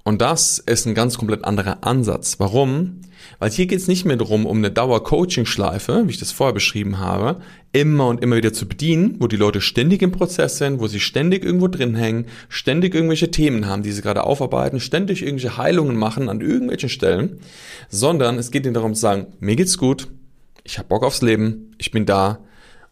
Und 0.04 0.22
das 0.22 0.60
ist 0.60 0.86
ein 0.86 0.96
ganz 0.96 1.18
komplett 1.18 1.46
anderer 1.46 1.84
Ansatz. 1.84 2.40
Warum? 2.40 3.02
Weil 3.40 3.52
hier 3.52 3.68
geht 3.68 3.80
es 3.80 3.88
nicht 3.88 4.06
mehr 4.06 4.18
darum, 4.18 4.46
um 4.46 4.58
eine 4.58 4.72
Dauer-Coaching-Schleife, 4.72 6.04
wie 6.06 6.12
ich 6.12 6.20
das 6.20 6.32
vorher 6.32 6.54
beschrieben 6.54 7.00
habe, 7.00 7.42
immer 7.72 8.08
und 8.08 8.22
immer 8.22 8.36
wieder 8.36 8.54
zu 8.54 8.68
bedienen, 8.68 9.16
wo 9.20 9.28
die 9.28 9.36
Leute 9.36 9.62
ständig 9.62 10.02
im 10.02 10.12
Prozess 10.12 10.58
sind, 10.58 10.80
wo 10.80 10.88
sie 10.88 11.00
ständig 11.00 11.44
irgendwo 11.44 11.68
drin 11.68 11.96
hängen, 11.96 12.26
ständig 12.50 12.94
irgendwelche 12.94 13.32
Themen 13.32 13.68
haben, 13.68 13.84
die 13.84 13.92
sie 13.92 14.02
gerade 14.02 14.24
aufarbeiten, 14.24 14.80
ständig 14.80 15.22
irgendwelche 15.22 15.58
Heilungen 15.58 15.98
machen 15.98 16.30
an 16.30 16.42
irgendwelchen 16.42 16.90
Stellen, 16.90 17.40
sondern 17.90 18.38
es 18.38 18.52
geht 18.52 18.66
ihnen 18.66 18.74
darum 18.74 18.94
zu 18.94 19.02
sagen, 19.02 19.28
mir 19.40 19.56
geht's 19.56 19.78
gut, 19.78 20.08
ich 20.64 20.78
habe 20.78 20.90
Bock 20.90 21.04
aufs 21.04 21.22
Leben, 21.22 21.76
ich 21.78 21.92
bin 21.92 22.06
da, 22.06 22.40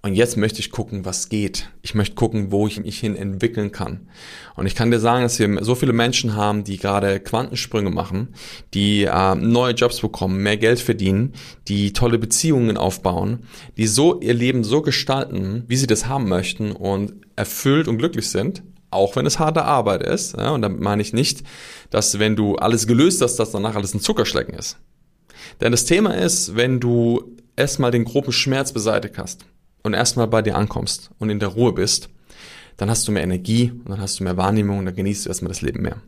und 0.02 0.14
jetzt 0.14 0.38
möchte 0.38 0.62
ich 0.62 0.72
gucken, 0.72 1.04
was 1.04 1.28
geht. 1.28 1.70
Ich 1.82 1.94
möchte 1.94 2.16
gucken, 2.16 2.54
wo 2.54 2.68
ich 2.68 2.80
mich 2.80 3.00
hin 3.00 3.18
entwickeln 3.18 3.74
kann. 3.74 4.08
Und 4.56 4.66
ich 4.66 4.74
kann 4.74 4.92
dir 4.92 5.00
sagen, 5.00 5.24
dass 5.24 5.40
wir 5.40 5.62
so 5.62 5.76
viele 5.76 5.92
Menschen 5.92 6.36
haben, 6.36 6.64
die 6.64 6.78
gerade 6.78 7.20
Quantensprünge 7.20 7.90
machen, 7.90 8.30
die 8.74 9.04
äh, 9.04 9.36
neue 9.36 9.74
Jobs 9.74 10.00
bekommen, 10.00 10.42
mehr 10.42 10.56
Geld 10.56 10.80
verdienen, 10.80 11.34
die 11.68 11.92
tolle 11.92 12.18
Beziehungen 12.18 12.78
aufbauen, 12.78 13.40
die 13.76 13.88
so 13.88 14.22
ihr 14.22 14.34
Leben 14.34 14.64
so 14.64 14.82
gestalten, 14.82 15.66
wie 15.68 15.76
sie 15.76 15.88
das 15.88 16.08
haben 16.08 16.30
möchten 16.30 16.72
und 16.72 17.14
erfüllt 17.36 17.90
und 17.90 17.98
glücklich 17.98 18.30
sind. 18.30 18.64
Auch 18.92 19.18
wenn 19.18 19.26
es 19.26 19.38
harte 19.38 19.66
Arbeit 19.66 20.02
ist. 20.02 20.36
Ja, 20.38 20.52
und 20.52 20.62
damit 20.62 20.80
meine 20.80 21.02
ich 21.02 21.12
nicht, 21.12 21.44
dass 21.90 22.20
wenn 22.20 22.38
du 22.38 22.56
alles 22.56 22.88
gelöst 22.88 23.22
hast, 23.22 23.36
dass 23.36 23.52
danach 23.52 23.76
alles 23.76 23.94
ein 23.94 24.00
Zuckerschlecken 24.00 24.54
ist. 24.54 24.78
Denn 25.60 25.72
das 25.74 25.84
Thema 25.84 26.16
ist, 26.16 26.56
wenn 26.56 26.80
du 26.80 27.36
erstmal 27.58 27.92
den 27.92 28.06
groben 28.06 28.32
Schmerz 28.32 28.72
beseitigt 28.72 29.18
hast, 29.18 29.46
und 29.84 29.94
erstmal 29.94 30.28
bei 30.28 30.42
dir 30.42 30.56
ankommst 30.56 31.12
und 31.20 31.30
in 31.30 31.40
der 31.40 31.50
Ruhe 31.50 31.74
bist, 31.74 32.10
dann 32.78 32.90
hast 32.90 33.08
du 33.08 33.12
mehr 33.12 33.24
Energie 33.24 33.72
und 33.72 33.90
dann 33.90 34.00
hast 34.00 34.20
du 34.20 34.24
mehr 34.24 34.38
Wahrnehmung 34.38 34.80
und 34.80 34.86
dann 34.86 34.96
genießt 34.96 35.26
du 35.26 35.30
erstmal 35.30 35.50
das 35.50 35.62
Leben 35.62 35.82
mehr. 35.82 36.02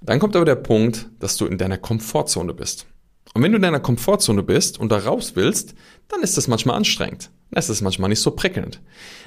Dann 0.00 0.18
kommt 0.18 0.36
aber 0.36 0.44
der 0.44 0.54
Punkt, 0.56 1.08
dass 1.18 1.36
du 1.36 1.46
in 1.46 1.58
deiner 1.58 1.78
Komfortzone 1.78 2.54
bist. 2.54 2.86
Und 3.34 3.42
wenn 3.42 3.52
du 3.52 3.56
in 3.56 3.62
deiner 3.62 3.80
Komfortzone 3.80 4.42
bist 4.42 4.78
und 4.78 4.90
da 4.90 4.98
raus 4.98 5.32
willst, 5.34 5.74
dann 6.08 6.22
ist 6.22 6.36
das 6.36 6.48
manchmal 6.48 6.76
anstrengend. 6.76 7.30
Dann 7.50 7.58
ist 7.58 7.70
das 7.70 7.80
manchmal 7.80 8.08
nicht 8.08 8.20
so 8.20 8.32
prickelnd. 8.32 8.80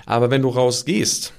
Aber 0.06 0.32
wenn 0.32 0.42
du 0.42 0.50
rausgehst 0.50 1.34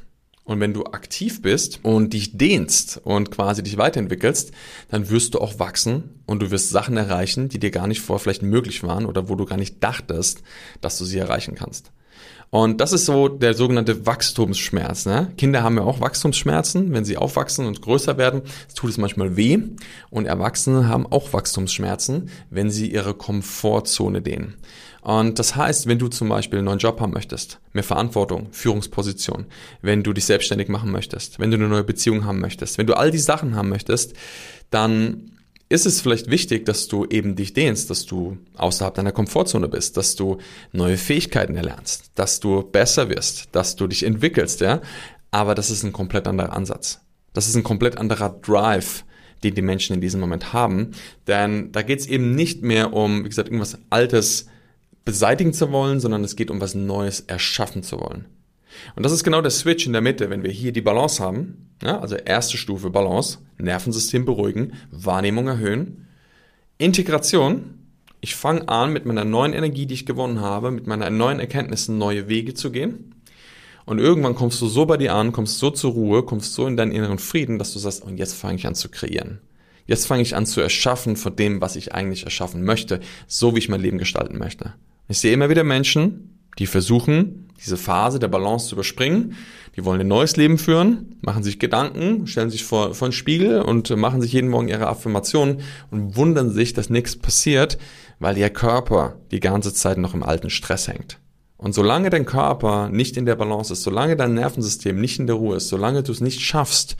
und 0.44 0.60
wenn 0.60 0.72
du 0.72 0.84
aktiv 0.84 1.42
bist 1.42 1.80
und 1.82 2.12
dich 2.12 2.36
dehnst 2.36 3.00
und 3.02 3.30
quasi 3.30 3.62
dich 3.62 3.76
weiterentwickelst, 3.76 4.52
dann 4.90 5.10
wirst 5.10 5.34
du 5.34 5.40
auch 5.40 5.58
wachsen 5.58 6.20
und 6.26 6.40
du 6.40 6.50
wirst 6.50 6.70
Sachen 6.70 6.96
erreichen, 6.96 7.48
die 7.48 7.58
dir 7.58 7.70
gar 7.70 7.86
nicht 7.86 8.00
vorher 8.00 8.22
vielleicht 8.22 8.42
möglich 8.42 8.82
waren 8.82 9.06
oder 9.06 9.28
wo 9.28 9.34
du 9.34 9.44
gar 9.46 9.58
nicht 9.58 9.82
dachtest, 9.82 10.42
dass 10.80 10.96
du 10.98 11.04
sie 11.04 11.18
erreichen 11.18 11.54
kannst. 11.54 11.92
Und 12.54 12.80
das 12.80 12.92
ist 12.92 13.06
so 13.06 13.26
der 13.26 13.52
sogenannte 13.54 14.06
Wachstumsschmerz. 14.06 15.06
Ne? 15.06 15.32
Kinder 15.36 15.64
haben 15.64 15.76
ja 15.76 15.82
auch 15.82 15.98
Wachstumsschmerzen, 15.98 16.92
wenn 16.92 17.04
sie 17.04 17.16
aufwachsen 17.16 17.66
und 17.66 17.82
größer 17.82 18.16
werden, 18.16 18.42
tut 18.76 18.90
es 18.90 18.96
manchmal 18.96 19.36
weh. 19.36 19.58
Und 20.08 20.26
Erwachsene 20.26 20.86
haben 20.86 21.04
auch 21.04 21.32
Wachstumsschmerzen, 21.32 22.30
wenn 22.50 22.70
sie 22.70 22.92
ihre 22.92 23.14
Komfortzone 23.14 24.22
dehnen. 24.22 24.54
Und 25.00 25.40
das 25.40 25.56
heißt, 25.56 25.88
wenn 25.88 25.98
du 25.98 26.06
zum 26.06 26.28
Beispiel 26.28 26.60
einen 26.60 26.66
neuen 26.66 26.78
Job 26.78 27.00
haben 27.00 27.12
möchtest, 27.12 27.58
mehr 27.72 27.82
Verantwortung, 27.82 28.46
Führungsposition, 28.52 29.46
wenn 29.82 30.04
du 30.04 30.12
dich 30.12 30.26
selbstständig 30.26 30.68
machen 30.68 30.92
möchtest, 30.92 31.40
wenn 31.40 31.50
du 31.50 31.56
eine 31.56 31.66
neue 31.66 31.82
Beziehung 31.82 32.24
haben 32.24 32.38
möchtest, 32.38 32.78
wenn 32.78 32.86
du 32.86 32.96
all 32.96 33.10
die 33.10 33.18
Sachen 33.18 33.56
haben 33.56 33.68
möchtest, 33.68 34.14
dann 34.70 35.33
ist 35.74 35.86
es 35.86 36.00
vielleicht 36.00 36.30
wichtig, 36.30 36.64
dass 36.64 36.88
du 36.88 37.04
eben 37.06 37.36
dich 37.36 37.52
dehnst, 37.52 37.90
dass 37.90 38.06
du 38.06 38.38
außerhalb 38.56 38.94
deiner 38.94 39.12
Komfortzone 39.12 39.68
bist, 39.68 39.96
dass 39.96 40.14
du 40.14 40.38
neue 40.72 40.96
Fähigkeiten 40.96 41.56
erlernst, 41.56 42.10
dass 42.14 42.40
du 42.40 42.62
besser 42.62 43.08
wirst, 43.08 43.48
dass 43.52 43.76
du 43.76 43.86
dich 43.86 44.04
entwickelst, 44.04 44.60
ja. 44.60 44.80
Aber 45.30 45.54
das 45.54 45.70
ist 45.70 45.82
ein 45.82 45.92
komplett 45.92 46.26
anderer 46.28 46.52
Ansatz. 46.52 47.00
Das 47.32 47.48
ist 47.48 47.56
ein 47.56 47.64
komplett 47.64 47.98
anderer 47.98 48.30
Drive, 48.30 49.04
den 49.42 49.54
die 49.54 49.62
Menschen 49.62 49.94
in 49.94 50.00
diesem 50.00 50.20
Moment 50.20 50.52
haben. 50.52 50.92
Denn 51.26 51.72
da 51.72 51.82
geht 51.82 52.00
es 52.00 52.06
eben 52.06 52.34
nicht 52.34 52.62
mehr 52.62 52.92
um, 52.92 53.24
wie 53.24 53.28
gesagt, 53.28 53.48
irgendwas 53.48 53.78
Altes 53.90 54.46
beseitigen 55.04 55.52
zu 55.52 55.70
wollen, 55.72 56.00
sondern 56.00 56.24
es 56.24 56.36
geht 56.36 56.50
um 56.50 56.60
was 56.60 56.74
Neues 56.74 57.20
erschaffen 57.20 57.82
zu 57.82 58.00
wollen. 58.00 58.26
Und 58.96 59.04
das 59.04 59.12
ist 59.12 59.24
genau 59.24 59.40
der 59.40 59.50
Switch 59.50 59.86
in 59.86 59.92
der 59.92 60.02
Mitte, 60.02 60.30
wenn 60.30 60.42
wir 60.42 60.50
hier 60.50 60.72
die 60.72 60.80
Balance 60.80 61.22
haben, 61.22 61.70
ja, 61.82 61.98
also 62.00 62.16
erste 62.16 62.56
Stufe 62.56 62.90
Balance, 62.90 63.38
Nervensystem 63.58 64.24
beruhigen, 64.24 64.72
Wahrnehmung 64.90 65.48
erhöhen, 65.48 66.06
Integration, 66.78 67.78
ich 68.20 68.34
fange 68.34 68.68
an 68.68 68.92
mit 68.92 69.04
meiner 69.04 69.24
neuen 69.24 69.52
Energie, 69.52 69.86
die 69.86 69.94
ich 69.94 70.06
gewonnen 70.06 70.40
habe, 70.40 70.70
mit 70.70 70.86
meiner 70.86 71.10
neuen 71.10 71.40
Erkenntnissen 71.40 71.98
neue 71.98 72.28
Wege 72.28 72.54
zu 72.54 72.72
gehen. 72.72 73.14
Und 73.84 73.98
irgendwann 73.98 74.34
kommst 74.34 74.62
du 74.62 74.66
so 74.66 74.86
bei 74.86 74.96
dir 74.96 75.14
an, 75.14 75.32
kommst 75.32 75.58
so 75.58 75.70
zur 75.70 75.92
Ruhe, 75.92 76.22
kommst 76.22 76.54
so 76.54 76.66
in 76.66 76.76
deinen 76.76 76.92
inneren 76.92 77.18
Frieden, 77.18 77.58
dass 77.58 77.74
du 77.74 77.78
sagst, 77.78 78.02
und 78.02 78.16
jetzt 78.16 78.34
fange 78.34 78.56
ich 78.56 78.66
an 78.66 78.74
zu 78.74 78.88
kreieren. 78.88 79.40
Jetzt 79.86 80.06
fange 80.06 80.22
ich 80.22 80.34
an 80.34 80.46
zu 80.46 80.62
erschaffen 80.62 81.16
von 81.16 81.36
dem, 81.36 81.60
was 81.60 81.76
ich 81.76 81.94
eigentlich 81.94 82.24
erschaffen 82.24 82.64
möchte, 82.64 83.00
so 83.26 83.54
wie 83.54 83.58
ich 83.58 83.68
mein 83.68 83.82
Leben 83.82 83.98
gestalten 83.98 84.38
möchte. 84.38 84.72
Ich 85.08 85.18
sehe 85.18 85.34
immer 85.34 85.50
wieder 85.50 85.64
Menschen, 85.64 86.33
die 86.58 86.66
versuchen, 86.66 87.48
diese 87.64 87.76
Phase 87.76 88.18
der 88.18 88.28
Balance 88.28 88.68
zu 88.68 88.74
überspringen. 88.74 89.36
Die 89.76 89.84
wollen 89.84 90.00
ein 90.00 90.08
neues 90.08 90.36
Leben 90.36 90.58
führen, 90.58 91.16
machen 91.20 91.42
sich 91.42 91.58
Gedanken, 91.58 92.26
stellen 92.26 92.50
sich 92.50 92.64
vor, 92.64 92.94
vor 92.94 93.08
den 93.08 93.12
Spiegel 93.12 93.62
und 93.62 93.90
machen 93.96 94.20
sich 94.20 94.32
jeden 94.32 94.50
Morgen 94.50 94.68
ihre 94.68 94.86
Affirmationen 94.86 95.62
und 95.90 96.16
wundern 96.16 96.50
sich, 96.50 96.74
dass 96.74 96.90
nichts 96.90 97.16
passiert, 97.16 97.78
weil 98.18 98.38
ihr 98.38 98.50
Körper 98.50 99.16
die 99.30 99.40
ganze 99.40 99.74
Zeit 99.74 99.98
noch 99.98 100.14
im 100.14 100.22
alten 100.22 100.50
Stress 100.50 100.88
hängt. 100.88 101.18
Und 101.56 101.72
solange 101.72 102.10
dein 102.10 102.26
Körper 102.26 102.88
nicht 102.88 103.16
in 103.16 103.26
der 103.26 103.36
Balance 103.36 103.72
ist, 103.72 103.84
solange 103.84 104.16
dein 104.16 104.34
Nervensystem 104.34 105.00
nicht 105.00 105.18
in 105.18 105.26
der 105.26 105.36
Ruhe 105.36 105.56
ist, 105.56 105.68
solange 105.68 106.02
du 106.02 106.12
es 106.12 106.20
nicht 106.20 106.40
schaffst, 106.40 106.96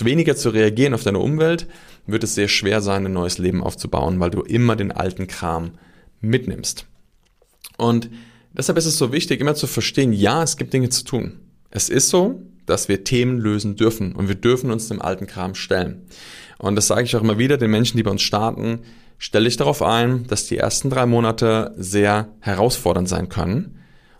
weniger 0.00 0.34
zu 0.34 0.50
reagieren 0.50 0.94
auf 0.94 1.04
deine 1.04 1.20
Umwelt, 1.20 1.68
wird 2.06 2.24
es 2.24 2.34
sehr 2.34 2.48
schwer 2.48 2.80
sein, 2.80 3.06
ein 3.06 3.12
neues 3.12 3.38
Leben 3.38 3.62
aufzubauen, 3.62 4.18
weil 4.18 4.30
du 4.30 4.40
immer 4.40 4.74
den 4.74 4.90
alten 4.90 5.26
Kram 5.26 5.72
mitnimmst. 6.20 6.86
Und 7.76 8.10
Deshalb 8.56 8.78
ist 8.78 8.86
es 8.86 8.98
so 8.98 9.12
wichtig, 9.12 9.40
immer 9.40 9.54
zu 9.54 9.66
verstehen, 9.66 10.12
ja, 10.12 10.42
es 10.42 10.56
gibt 10.56 10.72
Dinge 10.72 10.88
zu 10.88 11.04
tun. 11.04 11.40
Es 11.70 11.88
ist 11.88 12.08
so, 12.08 12.42
dass 12.66 12.88
wir 12.88 13.04
Themen 13.04 13.38
lösen 13.38 13.76
dürfen 13.76 14.14
und 14.14 14.28
wir 14.28 14.34
dürfen 14.34 14.70
uns 14.70 14.88
dem 14.88 15.00
alten 15.00 15.26
Kram 15.26 15.54
stellen. 15.54 16.06
Und 16.58 16.76
das 16.76 16.88
sage 16.88 17.02
ich 17.02 17.16
auch 17.16 17.22
immer 17.22 17.38
wieder 17.38 17.56
den 17.56 17.70
Menschen, 17.70 17.96
die 17.96 18.02
bei 18.02 18.10
uns 18.10 18.22
starten, 18.22 18.80
stelle 19.18 19.48
ich 19.48 19.56
darauf 19.56 19.82
ein, 19.82 20.26
dass 20.26 20.46
die 20.46 20.58
ersten 20.58 20.90
drei 20.90 21.06
Monate 21.06 21.74
sehr 21.76 22.28
herausfordernd 22.40 23.08
sein 23.08 23.28
können 23.28 23.78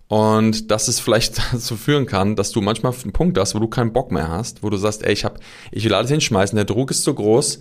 Und 0.08 0.70
dass 0.70 0.88
es 0.88 1.00
vielleicht 1.00 1.38
dazu 1.52 1.76
führen 1.76 2.06
kann, 2.06 2.36
dass 2.36 2.50
du 2.50 2.60
manchmal 2.60 2.92
einen 2.92 3.12
Punkt 3.12 3.38
hast, 3.38 3.54
wo 3.54 3.58
du 3.58 3.68
keinen 3.68 3.92
Bock 3.92 4.10
mehr 4.10 4.28
hast, 4.28 4.62
wo 4.62 4.70
du 4.70 4.76
sagst, 4.76 5.04
ey, 5.04 5.12
ich 5.12 5.24
hab, 5.24 5.38
ich 5.70 5.84
will 5.84 5.94
alles 5.94 6.10
hinschmeißen, 6.10 6.56
der 6.56 6.64
Druck 6.64 6.90
ist 6.90 7.04
zu 7.04 7.14
groß. 7.14 7.60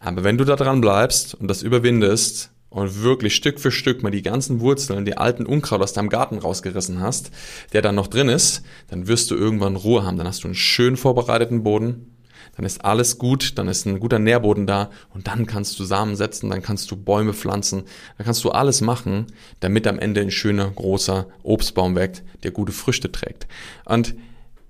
Aber 0.00 0.22
wenn 0.22 0.38
du 0.38 0.44
da 0.44 0.56
dran 0.56 0.80
bleibst 0.80 1.34
und 1.34 1.48
das 1.48 1.62
überwindest 1.62 2.50
und 2.68 3.02
wirklich 3.02 3.34
Stück 3.34 3.60
für 3.60 3.70
Stück 3.70 4.02
mal 4.02 4.10
die 4.10 4.22
ganzen 4.22 4.60
Wurzeln, 4.60 5.04
die 5.04 5.16
alten 5.16 5.46
Unkraut 5.46 5.82
aus 5.82 5.92
deinem 5.92 6.08
Garten 6.08 6.38
rausgerissen 6.38 7.00
hast, 7.00 7.30
der 7.72 7.82
dann 7.82 7.94
noch 7.94 8.08
drin 8.08 8.28
ist, 8.28 8.62
dann 8.88 9.08
wirst 9.08 9.30
du 9.30 9.36
irgendwann 9.36 9.76
Ruhe 9.76 10.04
haben. 10.04 10.18
Dann 10.18 10.26
hast 10.26 10.44
du 10.44 10.48
einen 10.48 10.54
schön 10.54 10.96
vorbereiteten 10.96 11.62
Boden, 11.62 12.16
dann 12.56 12.64
ist 12.64 12.84
alles 12.84 13.18
gut, 13.18 13.58
dann 13.58 13.68
ist 13.68 13.86
ein 13.86 14.00
guter 14.00 14.18
Nährboden 14.18 14.66
da 14.66 14.90
und 15.12 15.26
dann 15.26 15.46
kannst 15.46 15.78
du 15.78 15.84
Samen 15.84 16.16
setzen, 16.16 16.50
dann 16.50 16.62
kannst 16.62 16.90
du 16.90 16.96
Bäume 16.96 17.34
pflanzen, 17.34 17.84
dann 18.16 18.24
kannst 18.24 18.42
du 18.44 18.50
alles 18.50 18.80
machen, 18.80 19.26
damit 19.60 19.86
am 19.86 19.98
Ende 19.98 20.20
ein 20.20 20.30
schöner, 20.30 20.70
großer 20.70 21.26
Obstbaum 21.42 21.94
wächst, 21.94 22.24
der 22.42 22.50
gute 22.50 22.72
Früchte 22.72 23.12
trägt. 23.12 23.46
Und 23.84 24.14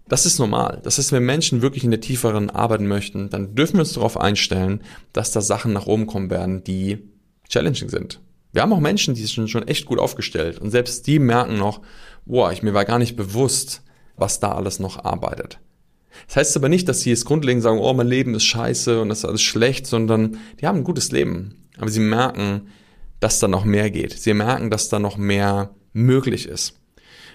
das 0.08 0.26
ist 0.26 0.38
normal. 0.38 0.80
Das 0.84 0.98
ist, 0.98 1.10
wenn 1.10 1.24
Menschen 1.24 1.62
wirklich 1.62 1.82
in 1.82 1.90
der 1.90 2.00
tieferen 2.00 2.50
arbeiten 2.50 2.86
möchten, 2.86 3.28
dann 3.30 3.54
dürfen 3.54 3.74
wir 3.74 3.80
uns 3.80 3.94
darauf 3.94 4.18
einstellen, 4.18 4.82
dass 5.12 5.32
da 5.32 5.40
Sachen 5.40 5.72
nach 5.72 5.86
oben 5.86 6.06
kommen 6.06 6.30
werden, 6.30 6.62
die 6.62 6.98
challenging 7.48 7.88
sind. 7.88 8.20
Wir 8.52 8.62
haben 8.62 8.72
auch 8.72 8.80
Menschen, 8.80 9.14
die 9.14 9.24
sind 9.26 9.50
schon 9.50 9.68
echt 9.68 9.86
gut 9.86 9.98
aufgestellt 9.98 10.58
und 10.58 10.70
selbst 10.70 11.06
die 11.06 11.18
merken 11.18 11.58
noch, 11.58 11.82
boah, 12.24 12.52
ich 12.52 12.62
mir 12.62 12.74
war 12.74 12.84
gar 12.84 12.98
nicht 12.98 13.16
bewusst, 13.16 13.82
was 14.16 14.40
da 14.40 14.52
alles 14.52 14.78
noch 14.78 15.04
arbeitet. 15.04 15.58
Das 16.26 16.36
heißt 16.36 16.56
aber 16.56 16.68
nicht, 16.68 16.88
dass 16.88 17.02
sie 17.02 17.10
jetzt 17.10 17.26
grundlegend 17.26 17.62
sagen, 17.62 17.78
oh, 17.78 17.92
mein 17.92 18.06
Leben 18.06 18.34
ist 18.34 18.44
scheiße 18.44 19.00
und 19.00 19.10
das 19.10 19.18
ist 19.18 19.24
alles 19.26 19.42
schlecht, 19.42 19.86
sondern 19.86 20.38
die 20.60 20.66
haben 20.66 20.78
ein 20.78 20.84
gutes 20.84 21.12
Leben. 21.12 21.66
Aber 21.78 21.90
sie 21.90 22.00
merken, 22.00 22.68
dass 23.20 23.38
da 23.38 23.48
noch 23.48 23.64
mehr 23.64 23.90
geht. 23.90 24.12
Sie 24.12 24.32
merken, 24.32 24.70
dass 24.70 24.88
da 24.88 24.98
noch 24.98 25.18
mehr 25.18 25.74
möglich 25.92 26.46
ist. 26.46 26.80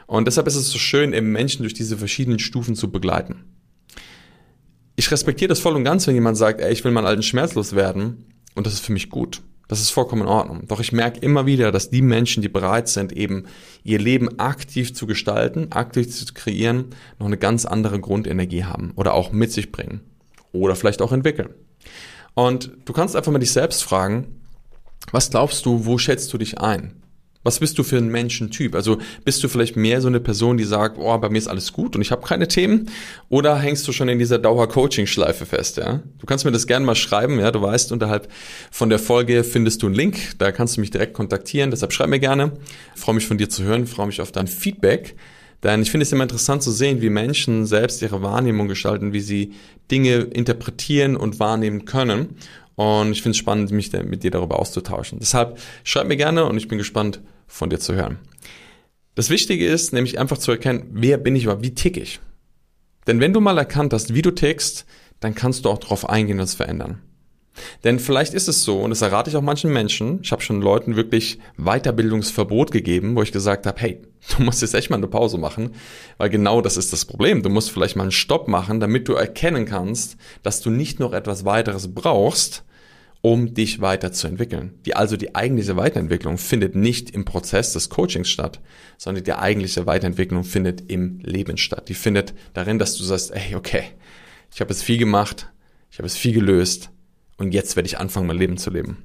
Und 0.07 0.25
deshalb 0.25 0.47
ist 0.47 0.55
es 0.55 0.69
so 0.69 0.77
schön, 0.77 1.13
eben 1.13 1.31
Menschen 1.31 1.61
durch 1.61 1.73
diese 1.73 1.97
verschiedenen 1.97 2.39
Stufen 2.39 2.75
zu 2.75 2.91
begleiten. 2.91 3.45
Ich 4.95 5.09
respektiere 5.09 5.49
das 5.49 5.59
voll 5.59 5.75
und 5.75 5.83
ganz, 5.83 6.05
wenn 6.05 6.15
jemand 6.15 6.37
sagt, 6.37 6.61
ey, 6.61 6.71
ich 6.71 6.83
will 6.83 6.91
meinen 6.91 7.07
alten 7.07 7.23
schmerzlos 7.23 7.75
werden. 7.75 8.25
Und 8.55 8.67
das 8.67 8.73
ist 8.73 8.85
für 8.85 8.91
mich 8.91 9.09
gut. 9.09 9.41
Das 9.71 9.79
ist 9.79 9.91
vollkommen 9.91 10.23
in 10.23 10.27
Ordnung. 10.27 10.67
Doch 10.67 10.81
ich 10.81 10.91
merke 10.91 11.21
immer 11.21 11.45
wieder, 11.45 11.71
dass 11.71 11.89
die 11.89 12.01
Menschen, 12.01 12.41
die 12.41 12.49
bereit 12.49 12.89
sind, 12.89 13.13
eben 13.13 13.45
ihr 13.85 13.99
Leben 13.99 14.37
aktiv 14.37 14.93
zu 14.93 15.07
gestalten, 15.07 15.71
aktiv 15.71 16.13
zu 16.13 16.25
kreieren, 16.33 16.87
noch 17.19 17.27
eine 17.27 17.37
ganz 17.37 17.65
andere 17.65 17.97
Grundenergie 18.01 18.65
haben 18.65 18.91
oder 18.97 19.13
auch 19.13 19.31
mit 19.31 19.53
sich 19.53 19.71
bringen 19.71 20.01
oder 20.51 20.75
vielleicht 20.75 21.01
auch 21.01 21.13
entwickeln. 21.13 21.51
Und 22.33 22.71
du 22.83 22.91
kannst 22.91 23.15
einfach 23.15 23.31
mal 23.31 23.39
dich 23.39 23.53
selbst 23.53 23.81
fragen, 23.81 24.41
was 25.13 25.29
glaubst 25.29 25.65
du, 25.65 25.85
wo 25.85 25.97
schätzt 25.97 26.33
du 26.33 26.37
dich 26.37 26.59
ein? 26.59 27.01
Was 27.43 27.59
bist 27.59 27.77
du 27.79 27.83
für 27.83 27.97
ein 27.97 28.09
Menschentyp? 28.09 28.75
Also 28.75 28.99
bist 29.25 29.43
du 29.43 29.47
vielleicht 29.47 29.75
mehr 29.75 29.99
so 30.01 30.07
eine 30.07 30.19
Person, 30.19 30.57
die 30.57 30.63
sagt, 30.63 30.97
oh, 30.99 31.17
bei 31.17 31.29
mir 31.29 31.39
ist 31.39 31.47
alles 31.47 31.73
gut 31.73 31.95
und 31.95 32.01
ich 32.01 32.11
habe 32.11 32.25
keine 32.25 32.47
Themen? 32.47 32.89
Oder 33.29 33.57
hängst 33.57 33.87
du 33.87 33.91
schon 33.91 34.09
in 34.09 34.19
dieser 34.19 34.37
Dauer-Coaching-Schleife 34.37 35.45
fest? 35.45 35.77
Ja? 35.77 36.01
Du 36.19 36.25
kannst 36.27 36.45
mir 36.45 36.51
das 36.51 36.67
gerne 36.67 36.85
mal 36.85 36.95
schreiben. 36.95 37.39
Ja, 37.39 37.51
du 37.51 37.61
weißt, 37.61 37.91
unterhalb 37.91 38.31
von 38.69 38.89
der 38.89 38.99
Folge 38.99 39.43
findest 39.43 39.81
du 39.81 39.87
einen 39.87 39.95
Link. 39.95 40.37
Da 40.37 40.51
kannst 40.51 40.77
du 40.77 40.81
mich 40.81 40.91
direkt 40.91 41.13
kontaktieren. 41.13 41.71
Deshalb 41.71 41.93
schreib 41.93 42.09
mir 42.09 42.19
gerne. 42.19 42.51
Ich 42.95 43.01
freue 43.01 43.15
mich 43.15 43.25
von 43.25 43.37
dir 43.39 43.49
zu 43.49 43.63
hören. 43.63 43.85
Ich 43.85 43.89
freue 43.89 44.07
mich 44.07 44.21
auf 44.21 44.31
dein 44.31 44.47
Feedback. 44.47 45.15
Denn 45.63 45.81
ich 45.81 45.91
finde 45.91 46.03
es 46.03 46.11
immer 46.11 46.23
interessant 46.23 46.63
zu 46.63 46.71
sehen, 46.71 47.01
wie 47.01 47.09
Menschen 47.09 47.65
selbst 47.67 48.01
ihre 48.01 48.21
Wahrnehmung 48.23 48.67
gestalten, 48.67 49.13
wie 49.13 49.19
sie 49.19 49.53
Dinge 49.91 50.15
interpretieren 50.15 51.15
und 51.15 51.39
wahrnehmen 51.39 51.85
können. 51.85 52.35
Und 52.81 53.11
ich 53.11 53.21
finde 53.21 53.31
es 53.31 53.37
spannend, 53.37 53.69
mich 53.69 53.91
mit 53.93 54.23
dir 54.23 54.31
darüber 54.31 54.59
auszutauschen. 54.59 55.19
Deshalb 55.19 55.59
schreib 55.83 56.07
mir 56.07 56.17
gerne 56.17 56.45
und 56.45 56.57
ich 56.57 56.67
bin 56.67 56.79
gespannt, 56.79 57.21
von 57.45 57.69
dir 57.69 57.79
zu 57.79 57.93
hören. 57.93 58.17
Das 59.13 59.29
Wichtige 59.29 59.67
ist 59.67 59.93
nämlich 59.93 60.17
einfach 60.17 60.39
zu 60.39 60.51
erkennen, 60.51 60.89
wer 60.91 61.17
bin 61.17 61.35
ich 61.35 61.43
überhaupt, 61.43 61.63
wie 61.63 61.75
tick 61.75 61.95
ich. 61.95 62.19
Denn 63.05 63.19
wenn 63.19 63.33
du 63.33 63.39
mal 63.39 63.57
erkannt 63.59 63.93
hast, 63.93 64.15
wie 64.15 64.23
du 64.23 64.31
tickst, 64.31 64.85
dann 65.19 65.35
kannst 65.35 65.65
du 65.65 65.69
auch 65.69 65.77
darauf 65.77 66.09
eingehen 66.09 66.39
und 66.39 66.45
es 66.45 66.55
verändern. 66.55 67.01
Denn 67.83 67.99
vielleicht 67.99 68.33
ist 68.33 68.47
es 68.47 68.63
so, 68.63 68.79
und 68.79 68.89
das 68.89 69.03
errate 69.03 69.29
ich 69.29 69.35
auch 69.35 69.41
manchen 69.41 69.71
Menschen, 69.71 70.19
ich 70.23 70.31
habe 70.31 70.41
schon 70.41 70.61
Leuten 70.61 70.95
wirklich 70.95 71.37
Weiterbildungsverbot 71.57 72.71
gegeben, 72.71 73.15
wo 73.15 73.21
ich 73.21 73.31
gesagt 73.31 73.67
habe, 73.67 73.79
hey, 73.79 74.01
du 74.35 74.43
musst 74.43 74.63
jetzt 74.63 74.73
echt 74.73 74.89
mal 74.89 74.95
eine 74.95 75.07
Pause 75.07 75.37
machen, 75.37 75.75
weil 76.17 76.29
genau 76.29 76.61
das 76.61 76.77
ist 76.77 76.93
das 76.93 77.05
Problem. 77.05 77.43
Du 77.43 77.49
musst 77.49 77.69
vielleicht 77.69 77.95
mal 77.95 78.03
einen 78.03 78.11
Stopp 78.11 78.47
machen, 78.47 78.79
damit 78.79 79.07
du 79.07 79.13
erkennen 79.13 79.65
kannst, 79.65 80.17
dass 80.41 80.61
du 80.61 80.71
nicht 80.71 80.99
noch 80.99 81.13
etwas 81.13 81.45
weiteres 81.45 81.93
brauchst, 81.93 82.63
um 83.21 83.53
dich 83.53 83.81
weiterzuentwickeln. 83.81 84.79
Die, 84.85 84.95
also 84.95 85.15
die 85.15 85.35
eigentliche 85.35 85.77
Weiterentwicklung 85.77 86.37
findet 86.37 86.75
nicht 86.75 87.11
im 87.11 87.23
Prozess 87.23 87.73
des 87.73 87.89
Coachings 87.89 88.29
statt, 88.29 88.59
sondern 88.97 89.23
die 89.23 89.33
eigentliche 89.33 89.85
Weiterentwicklung 89.85 90.43
findet 90.43 90.89
im 90.91 91.19
Leben 91.19 91.57
statt. 91.57 91.87
Die 91.89 91.93
findet 91.93 92.33
darin, 92.53 92.79
dass 92.79 92.95
du 92.97 93.03
sagst, 93.03 93.31
ey, 93.31 93.55
okay, 93.55 93.83
ich 94.53 94.59
habe 94.59 94.71
es 94.71 94.81
viel 94.81 94.97
gemacht, 94.97 95.51
ich 95.91 95.99
habe 95.99 96.07
es 96.07 96.17
viel 96.17 96.33
gelöst 96.33 96.89
und 97.37 97.53
jetzt 97.53 97.75
werde 97.75 97.87
ich 97.87 97.99
anfangen, 97.99 98.27
mein 98.27 98.37
Leben 98.37 98.57
zu 98.57 98.71
leben. 98.71 99.03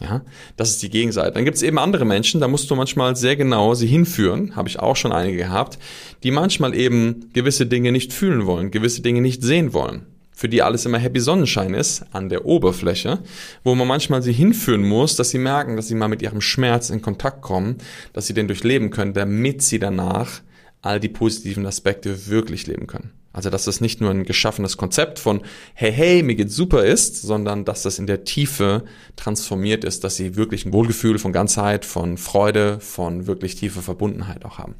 Ja, 0.00 0.24
das 0.56 0.70
ist 0.70 0.82
die 0.82 0.90
Gegenseite. 0.90 1.32
Dann 1.32 1.44
gibt 1.44 1.56
es 1.56 1.62
eben 1.64 1.78
andere 1.78 2.04
Menschen, 2.04 2.40
da 2.40 2.46
musst 2.46 2.70
du 2.70 2.76
manchmal 2.76 3.16
sehr 3.16 3.34
genau 3.34 3.74
sie 3.74 3.88
hinführen, 3.88 4.54
habe 4.54 4.68
ich 4.68 4.78
auch 4.78 4.94
schon 4.94 5.10
einige 5.10 5.38
gehabt, 5.38 5.76
die 6.22 6.30
manchmal 6.30 6.74
eben 6.74 7.30
gewisse 7.32 7.66
Dinge 7.66 7.90
nicht 7.90 8.12
fühlen 8.12 8.46
wollen, 8.46 8.70
gewisse 8.70 9.02
Dinge 9.02 9.20
nicht 9.20 9.42
sehen 9.42 9.72
wollen 9.72 10.06
für 10.38 10.48
die 10.48 10.62
alles 10.62 10.86
immer 10.86 10.98
Happy 10.98 11.18
Sonnenschein 11.18 11.74
ist, 11.74 12.04
an 12.12 12.28
der 12.28 12.44
Oberfläche, 12.44 13.18
wo 13.64 13.74
man 13.74 13.88
manchmal 13.88 14.22
sie 14.22 14.32
hinführen 14.32 14.84
muss, 14.84 15.16
dass 15.16 15.30
sie 15.30 15.38
merken, 15.38 15.74
dass 15.74 15.88
sie 15.88 15.96
mal 15.96 16.06
mit 16.06 16.22
ihrem 16.22 16.40
Schmerz 16.40 16.90
in 16.90 17.02
Kontakt 17.02 17.42
kommen, 17.42 17.78
dass 18.12 18.28
sie 18.28 18.34
den 18.34 18.46
durchleben 18.46 18.90
können, 18.90 19.14
damit 19.14 19.62
sie 19.62 19.80
danach 19.80 20.40
all 20.80 21.00
die 21.00 21.08
positiven 21.08 21.66
Aspekte 21.66 22.28
wirklich 22.28 22.68
leben 22.68 22.86
können. 22.86 23.10
Also, 23.32 23.50
dass 23.50 23.64
das 23.64 23.80
nicht 23.80 24.00
nur 24.00 24.12
ein 24.12 24.22
geschaffenes 24.22 24.76
Konzept 24.76 25.18
von, 25.18 25.40
hey, 25.74 25.92
hey, 25.92 26.22
mir 26.22 26.36
geht's 26.36 26.54
super 26.54 26.84
ist, 26.84 27.20
sondern 27.20 27.64
dass 27.64 27.82
das 27.82 27.98
in 27.98 28.06
der 28.06 28.22
Tiefe 28.22 28.84
transformiert 29.16 29.82
ist, 29.82 30.04
dass 30.04 30.14
sie 30.14 30.36
wirklich 30.36 30.64
ein 30.64 30.72
Wohlgefühl 30.72 31.18
von 31.18 31.32
Ganzheit, 31.32 31.84
von 31.84 32.16
Freude, 32.16 32.78
von 32.78 33.26
wirklich 33.26 33.56
tiefer 33.56 33.82
Verbundenheit 33.82 34.44
auch 34.44 34.58
haben. 34.58 34.76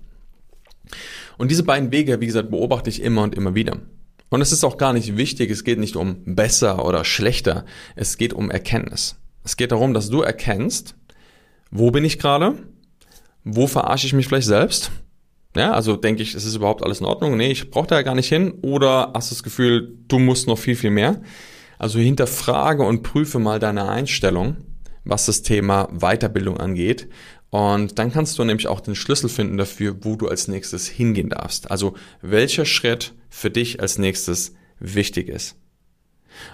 Und 1.36 1.50
diese 1.50 1.64
beiden 1.64 1.90
Wege, 1.90 2.20
wie 2.20 2.26
gesagt, 2.26 2.48
beobachte 2.48 2.90
ich 2.90 3.02
immer 3.02 3.24
und 3.24 3.34
immer 3.34 3.56
wieder. 3.56 3.78
Und 4.30 4.40
es 4.40 4.52
ist 4.52 4.64
auch 4.64 4.76
gar 4.76 4.92
nicht 4.92 5.16
wichtig, 5.16 5.50
es 5.50 5.64
geht 5.64 5.78
nicht 5.78 5.96
um 5.96 6.22
besser 6.24 6.84
oder 6.84 7.04
schlechter, 7.04 7.64
es 7.96 8.18
geht 8.18 8.32
um 8.32 8.50
Erkenntnis. 8.50 9.16
Es 9.44 9.56
geht 9.56 9.72
darum, 9.72 9.94
dass 9.94 10.10
du 10.10 10.20
erkennst, 10.20 10.94
wo 11.70 11.90
bin 11.90 12.04
ich 12.04 12.18
gerade, 12.18 12.54
wo 13.44 13.66
verarsche 13.66 14.06
ich 14.06 14.12
mich 14.12 14.28
vielleicht 14.28 14.46
selbst, 14.46 14.90
ja, 15.56 15.72
also 15.72 15.96
denke 15.96 16.22
ich, 16.22 16.34
es 16.34 16.44
ist 16.44 16.54
überhaupt 16.54 16.84
alles 16.84 17.00
in 17.00 17.06
Ordnung, 17.06 17.36
nee, 17.36 17.50
ich 17.50 17.70
brauche 17.70 17.86
da 17.86 17.96
ja 17.96 18.02
gar 18.02 18.14
nicht 18.14 18.28
hin, 18.28 18.52
oder 18.62 19.12
hast 19.14 19.30
das 19.30 19.42
Gefühl, 19.42 19.96
du 20.08 20.18
musst 20.18 20.46
noch 20.46 20.58
viel, 20.58 20.76
viel 20.76 20.90
mehr. 20.90 21.22
Also 21.78 21.98
hinterfrage 21.98 22.82
und 22.82 23.02
prüfe 23.02 23.38
mal 23.38 23.58
deine 23.58 23.88
Einstellung, 23.88 24.56
was 25.04 25.26
das 25.26 25.42
Thema 25.42 25.88
Weiterbildung 25.92 26.58
angeht 26.58 27.08
und 27.50 27.98
dann 27.98 28.12
kannst 28.12 28.38
du 28.38 28.44
nämlich 28.44 28.68
auch 28.68 28.80
den 28.80 28.94
Schlüssel 28.94 29.28
finden 29.28 29.56
dafür, 29.56 29.96
wo 30.02 30.16
du 30.16 30.28
als 30.28 30.48
nächstes 30.48 30.86
hingehen 30.86 31.30
darfst. 31.30 31.70
Also 31.70 31.94
welcher 32.20 32.64
Schritt 32.64 33.14
für 33.30 33.50
dich 33.50 33.80
als 33.80 33.98
nächstes 33.98 34.54
wichtig 34.80 35.28
ist. 35.28 35.56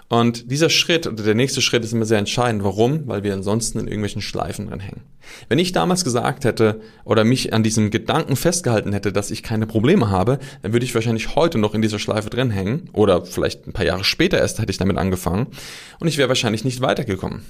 Und 0.09 0.51
dieser 0.51 0.71
Schritt 0.71 1.07
oder 1.07 1.23
der 1.23 1.35
nächste 1.35 1.61
Schritt 1.61 1.85
ist 1.85 1.93
immer 1.93 2.07
sehr 2.07 2.19
entscheidend. 2.19 2.65
Warum? 2.65 3.07
Weil 3.07 3.23
wir 3.23 3.35
ansonsten 3.35 3.79
in 3.79 3.87
irgendwelchen 3.87 4.23
Schleifen 4.23 4.69
drin 4.69 4.81
hängen. 4.81 5.03
Wenn 5.49 5.59
ich 5.59 5.73
damals 5.73 6.05
gesagt 6.05 6.45
hätte 6.45 6.81
oder 7.05 7.25
mich 7.25 7.53
an 7.53 7.63
diesem 7.63 7.91
Gedanken 7.91 8.37
festgehalten 8.37 8.93
hätte, 8.93 9.13
dass 9.13 9.31
ich 9.31 9.43
keine 9.43 9.67
Probleme 9.67 10.11
habe, 10.11 10.39
dann 10.63 10.73
würde 10.73 10.85
ich 10.85 10.95
wahrscheinlich 10.95 11.35
heute 11.35 11.59
noch 11.59 11.75
in 11.75 11.83
dieser 11.83 11.99
Schleife 11.99 12.31
drin 12.31 12.51
hängen 12.51 12.89
oder 12.93 13.25
vielleicht 13.25 13.67
ein 13.67 13.73
paar 13.73 13.87
Jahre 13.87 14.05
später 14.05 14.39
erst 14.39 14.59
hätte 14.59 14.71
ich 14.71 14.79
damit 14.79 14.97
angefangen 14.97 15.49
und 16.01 16.09
ich 16.09 16.19
wäre 16.19 16.29
wahrscheinlich 16.29 16.65
nicht 16.65 16.81
weitergekommen. 16.81 17.43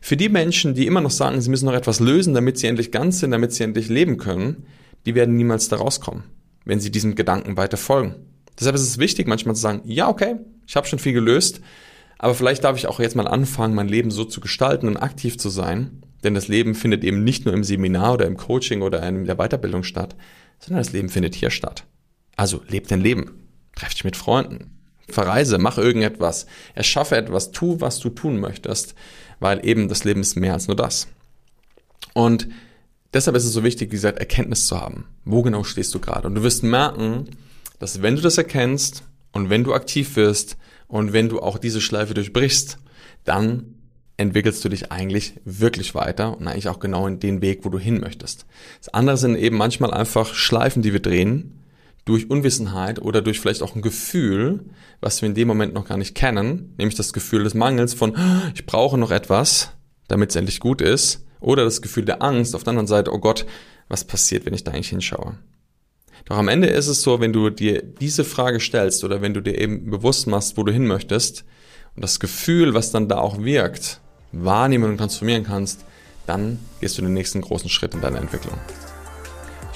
Für 0.00 0.16
die 0.16 0.28
Menschen, 0.28 0.74
die 0.74 0.86
immer 0.86 1.00
noch 1.00 1.10
sagen, 1.10 1.40
sie 1.40 1.50
müssen 1.50 1.66
noch 1.66 1.74
etwas 1.74 2.00
lösen, 2.00 2.34
damit 2.34 2.58
sie 2.58 2.66
endlich 2.66 2.92
ganz 2.92 3.20
sind, 3.20 3.32
damit 3.32 3.52
sie 3.52 3.64
endlich 3.64 3.88
leben 3.88 4.16
können, 4.16 4.66
die 5.04 5.14
werden 5.14 5.36
niemals 5.36 5.68
da 5.68 5.76
rauskommen, 5.76 6.24
wenn 6.64 6.80
sie 6.80 6.90
diesem 6.90 7.14
Gedanken 7.14 7.56
weiter 7.56 7.76
folgen. 7.76 8.14
Deshalb 8.58 8.76
ist 8.76 8.82
es 8.82 8.98
wichtig, 8.98 9.26
manchmal 9.26 9.54
zu 9.54 9.60
sagen, 9.60 9.82
ja, 9.84 10.08
okay, 10.08 10.36
ich 10.66 10.76
habe 10.76 10.86
schon 10.86 10.98
viel 10.98 11.12
gelöst, 11.12 11.60
aber 12.18 12.34
vielleicht 12.34 12.64
darf 12.64 12.76
ich 12.76 12.86
auch 12.86 13.00
jetzt 13.00 13.16
mal 13.16 13.28
anfangen, 13.28 13.74
mein 13.74 13.88
Leben 13.88 14.10
so 14.10 14.24
zu 14.24 14.40
gestalten 14.40 14.88
und 14.88 14.96
aktiv 14.96 15.38
zu 15.38 15.50
sein, 15.50 16.02
denn 16.24 16.34
das 16.34 16.48
Leben 16.48 16.74
findet 16.74 17.04
eben 17.04 17.24
nicht 17.24 17.44
nur 17.44 17.54
im 17.54 17.64
Seminar 17.64 18.14
oder 18.14 18.26
im 18.26 18.36
Coaching 18.36 18.82
oder 18.82 19.06
in 19.06 19.26
der 19.26 19.36
Weiterbildung 19.36 19.82
statt, 19.82 20.16
sondern 20.58 20.82
das 20.82 20.92
Leben 20.92 21.08
findet 21.08 21.34
hier 21.34 21.50
statt. 21.50 21.84
Also 22.36 22.62
leb 22.68 22.88
dein 22.88 23.00
Leben, 23.00 23.48
treff 23.74 23.92
dich 23.92 24.04
mit 24.04 24.16
Freunden, 24.16 24.76
verreise, 25.08 25.58
mach 25.58 25.78
irgendetwas, 25.78 26.46
erschaffe 26.74 27.16
etwas, 27.16 27.52
tu, 27.52 27.80
was 27.80 27.98
du 28.00 28.08
tun 28.08 28.40
möchtest, 28.40 28.94
weil 29.40 29.64
eben 29.66 29.88
das 29.88 30.04
Leben 30.04 30.20
ist 30.20 30.36
mehr 30.36 30.54
als 30.54 30.68
nur 30.68 30.76
das. 30.76 31.08
Und 32.14 32.48
deshalb 33.12 33.36
ist 33.36 33.44
es 33.44 33.52
so 33.52 33.64
wichtig, 33.64 33.90
wie 33.90 33.96
gesagt, 33.96 34.18
Erkenntnis 34.18 34.66
zu 34.66 34.80
haben. 34.80 35.06
Wo 35.24 35.42
genau 35.42 35.64
stehst 35.64 35.94
du 35.94 36.00
gerade? 36.00 36.26
Und 36.28 36.34
du 36.34 36.42
wirst 36.42 36.62
merken, 36.62 37.28
dass 37.78 38.02
wenn 38.02 38.16
du 38.16 38.22
das 38.22 38.38
erkennst 38.38 39.02
und 39.32 39.50
wenn 39.50 39.64
du 39.64 39.74
aktiv 39.74 40.16
wirst 40.16 40.56
und 40.88 41.12
wenn 41.12 41.28
du 41.28 41.40
auch 41.40 41.58
diese 41.58 41.80
Schleife 41.80 42.14
durchbrichst, 42.14 42.78
dann 43.24 43.74
entwickelst 44.16 44.64
du 44.64 44.68
dich 44.68 44.92
eigentlich 44.92 45.34
wirklich 45.44 45.94
weiter 45.94 46.36
und 46.36 46.48
eigentlich 46.48 46.68
auch 46.68 46.78
genau 46.78 47.06
in 47.06 47.20
den 47.20 47.42
Weg, 47.42 47.64
wo 47.64 47.68
du 47.68 47.78
hin 47.78 48.00
möchtest. 48.00 48.46
Das 48.78 48.94
andere 48.94 49.18
sind 49.18 49.36
eben 49.36 49.56
manchmal 49.56 49.92
einfach 49.92 50.32
Schleifen, 50.34 50.82
die 50.82 50.92
wir 50.92 51.00
drehen, 51.00 51.60
durch 52.06 52.30
Unwissenheit 52.30 53.02
oder 53.02 53.20
durch 53.20 53.40
vielleicht 53.40 53.62
auch 53.62 53.74
ein 53.74 53.82
Gefühl, 53.82 54.64
was 55.00 55.20
wir 55.20 55.28
in 55.28 55.34
dem 55.34 55.48
Moment 55.48 55.74
noch 55.74 55.86
gar 55.86 55.98
nicht 55.98 56.14
kennen, 56.14 56.72
nämlich 56.78 56.94
das 56.94 57.12
Gefühl 57.12 57.44
des 57.44 57.52
Mangels 57.52 57.92
von, 57.92 58.16
ich 58.54 58.64
brauche 58.64 58.96
noch 58.96 59.10
etwas, 59.10 59.72
damit 60.08 60.30
es 60.30 60.36
endlich 60.36 60.60
gut 60.60 60.80
ist, 60.80 61.26
oder 61.40 61.64
das 61.64 61.82
Gefühl 61.82 62.04
der 62.04 62.22
Angst 62.22 62.54
auf 62.54 62.62
der 62.62 62.70
anderen 62.70 62.86
Seite, 62.86 63.12
oh 63.12 63.18
Gott, 63.18 63.44
was 63.88 64.04
passiert, 64.04 64.46
wenn 64.46 64.54
ich 64.54 64.64
da 64.64 64.70
eigentlich 64.70 64.88
hinschaue? 64.88 65.36
Doch 66.24 66.38
am 66.38 66.48
Ende 66.48 66.68
ist 66.68 66.86
es 66.86 67.02
so, 67.02 67.20
wenn 67.20 67.32
du 67.32 67.50
dir 67.50 67.82
diese 67.82 68.24
Frage 68.24 68.60
stellst 68.60 69.04
oder 69.04 69.20
wenn 69.20 69.34
du 69.34 69.40
dir 69.40 69.58
eben 69.60 69.90
bewusst 69.90 70.26
machst, 70.26 70.56
wo 70.56 70.62
du 70.62 70.72
hin 70.72 70.86
möchtest 70.86 71.44
und 71.94 72.02
das 72.02 72.20
Gefühl, 72.20 72.72
was 72.72 72.92
dann 72.92 73.08
da 73.08 73.18
auch 73.18 73.42
wirkt, 73.42 74.00
wahrnehmen 74.32 74.90
und 74.90 74.98
transformieren 74.98 75.44
kannst, 75.44 75.84
dann 76.26 76.58
gehst 76.80 76.98
du 76.98 77.02
den 77.02 77.14
nächsten 77.14 77.40
großen 77.40 77.68
Schritt 77.68 77.94
in 77.94 78.00
deiner 78.00 78.20
Entwicklung. 78.20 78.58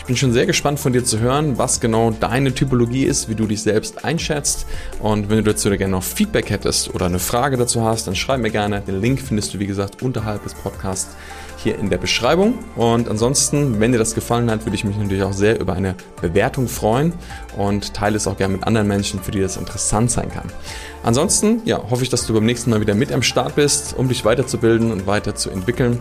Ich 0.00 0.06
bin 0.06 0.16
schon 0.16 0.32
sehr 0.32 0.46
gespannt 0.46 0.80
von 0.80 0.94
dir 0.94 1.04
zu 1.04 1.20
hören, 1.20 1.58
was 1.58 1.78
genau 1.78 2.10
deine 2.10 2.54
Typologie 2.54 3.04
ist, 3.04 3.28
wie 3.28 3.34
du 3.34 3.46
dich 3.46 3.62
selbst 3.62 4.02
einschätzt. 4.02 4.66
Und 4.98 5.28
wenn 5.28 5.36
du 5.36 5.44
dazu 5.44 5.68
gerne 5.68 5.88
noch 5.92 6.02
Feedback 6.02 6.48
hättest 6.48 6.92
oder 6.94 7.06
eine 7.06 7.18
Frage 7.18 7.58
dazu 7.58 7.84
hast, 7.84 8.06
dann 8.06 8.16
schreib 8.16 8.40
mir 8.40 8.50
gerne. 8.50 8.80
Den 8.80 9.00
Link 9.00 9.20
findest 9.20 9.52
du, 9.52 9.58
wie 9.58 9.66
gesagt, 9.66 10.02
unterhalb 10.02 10.42
des 10.42 10.54
Podcasts 10.54 11.14
hier 11.58 11.78
in 11.78 11.90
der 11.90 11.98
Beschreibung. 11.98 12.58
Und 12.76 13.08
ansonsten, 13.08 13.78
wenn 13.78 13.92
dir 13.92 13.98
das 13.98 14.14
gefallen 14.14 14.50
hat, 14.50 14.64
würde 14.64 14.74
ich 14.74 14.84
mich 14.84 14.96
natürlich 14.96 15.22
auch 15.22 15.34
sehr 15.34 15.60
über 15.60 15.74
eine 15.74 15.94
Bewertung 16.20 16.66
freuen 16.66 17.12
und 17.58 17.92
teile 17.92 18.16
es 18.16 18.26
auch 18.26 18.38
gerne 18.38 18.54
mit 18.54 18.66
anderen 18.66 18.88
Menschen, 18.88 19.20
für 19.20 19.30
die 19.30 19.40
das 19.40 19.58
interessant 19.58 20.10
sein 20.10 20.30
kann. 20.30 20.50
Ansonsten, 21.02 21.60
ja, 21.66 21.78
hoffe 21.90 22.02
ich, 22.02 22.08
dass 22.08 22.26
du 22.26 22.32
beim 22.32 22.46
nächsten 22.46 22.70
Mal 22.70 22.80
wieder 22.80 22.94
mit 22.94 23.12
am 23.12 23.22
Start 23.22 23.54
bist, 23.54 23.94
um 23.96 24.08
dich 24.08 24.24
weiterzubilden 24.24 24.92
und 24.92 25.06
weiterzuentwickeln. 25.06 25.98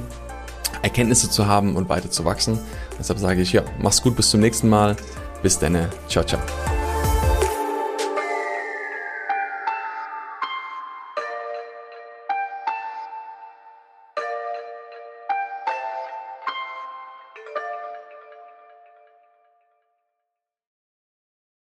Erkenntnisse 0.82 1.30
zu 1.30 1.48
haben 1.48 1.76
und 1.76 1.90
weiter 1.90 2.10
zu 2.10 2.26
wachsen. 2.26 2.60
Deshalb 3.00 3.20
sage 3.20 3.42
ich, 3.42 3.54
ja, 3.54 3.64
mach's 3.80 4.02
gut, 4.02 4.16
bis 4.16 4.30
zum 4.30 4.40
nächsten 4.40 4.70
Mal. 4.70 4.96
Bis 5.42 5.58
dann. 5.58 5.88
Ciao, 6.08 6.24
ciao. 6.24 6.42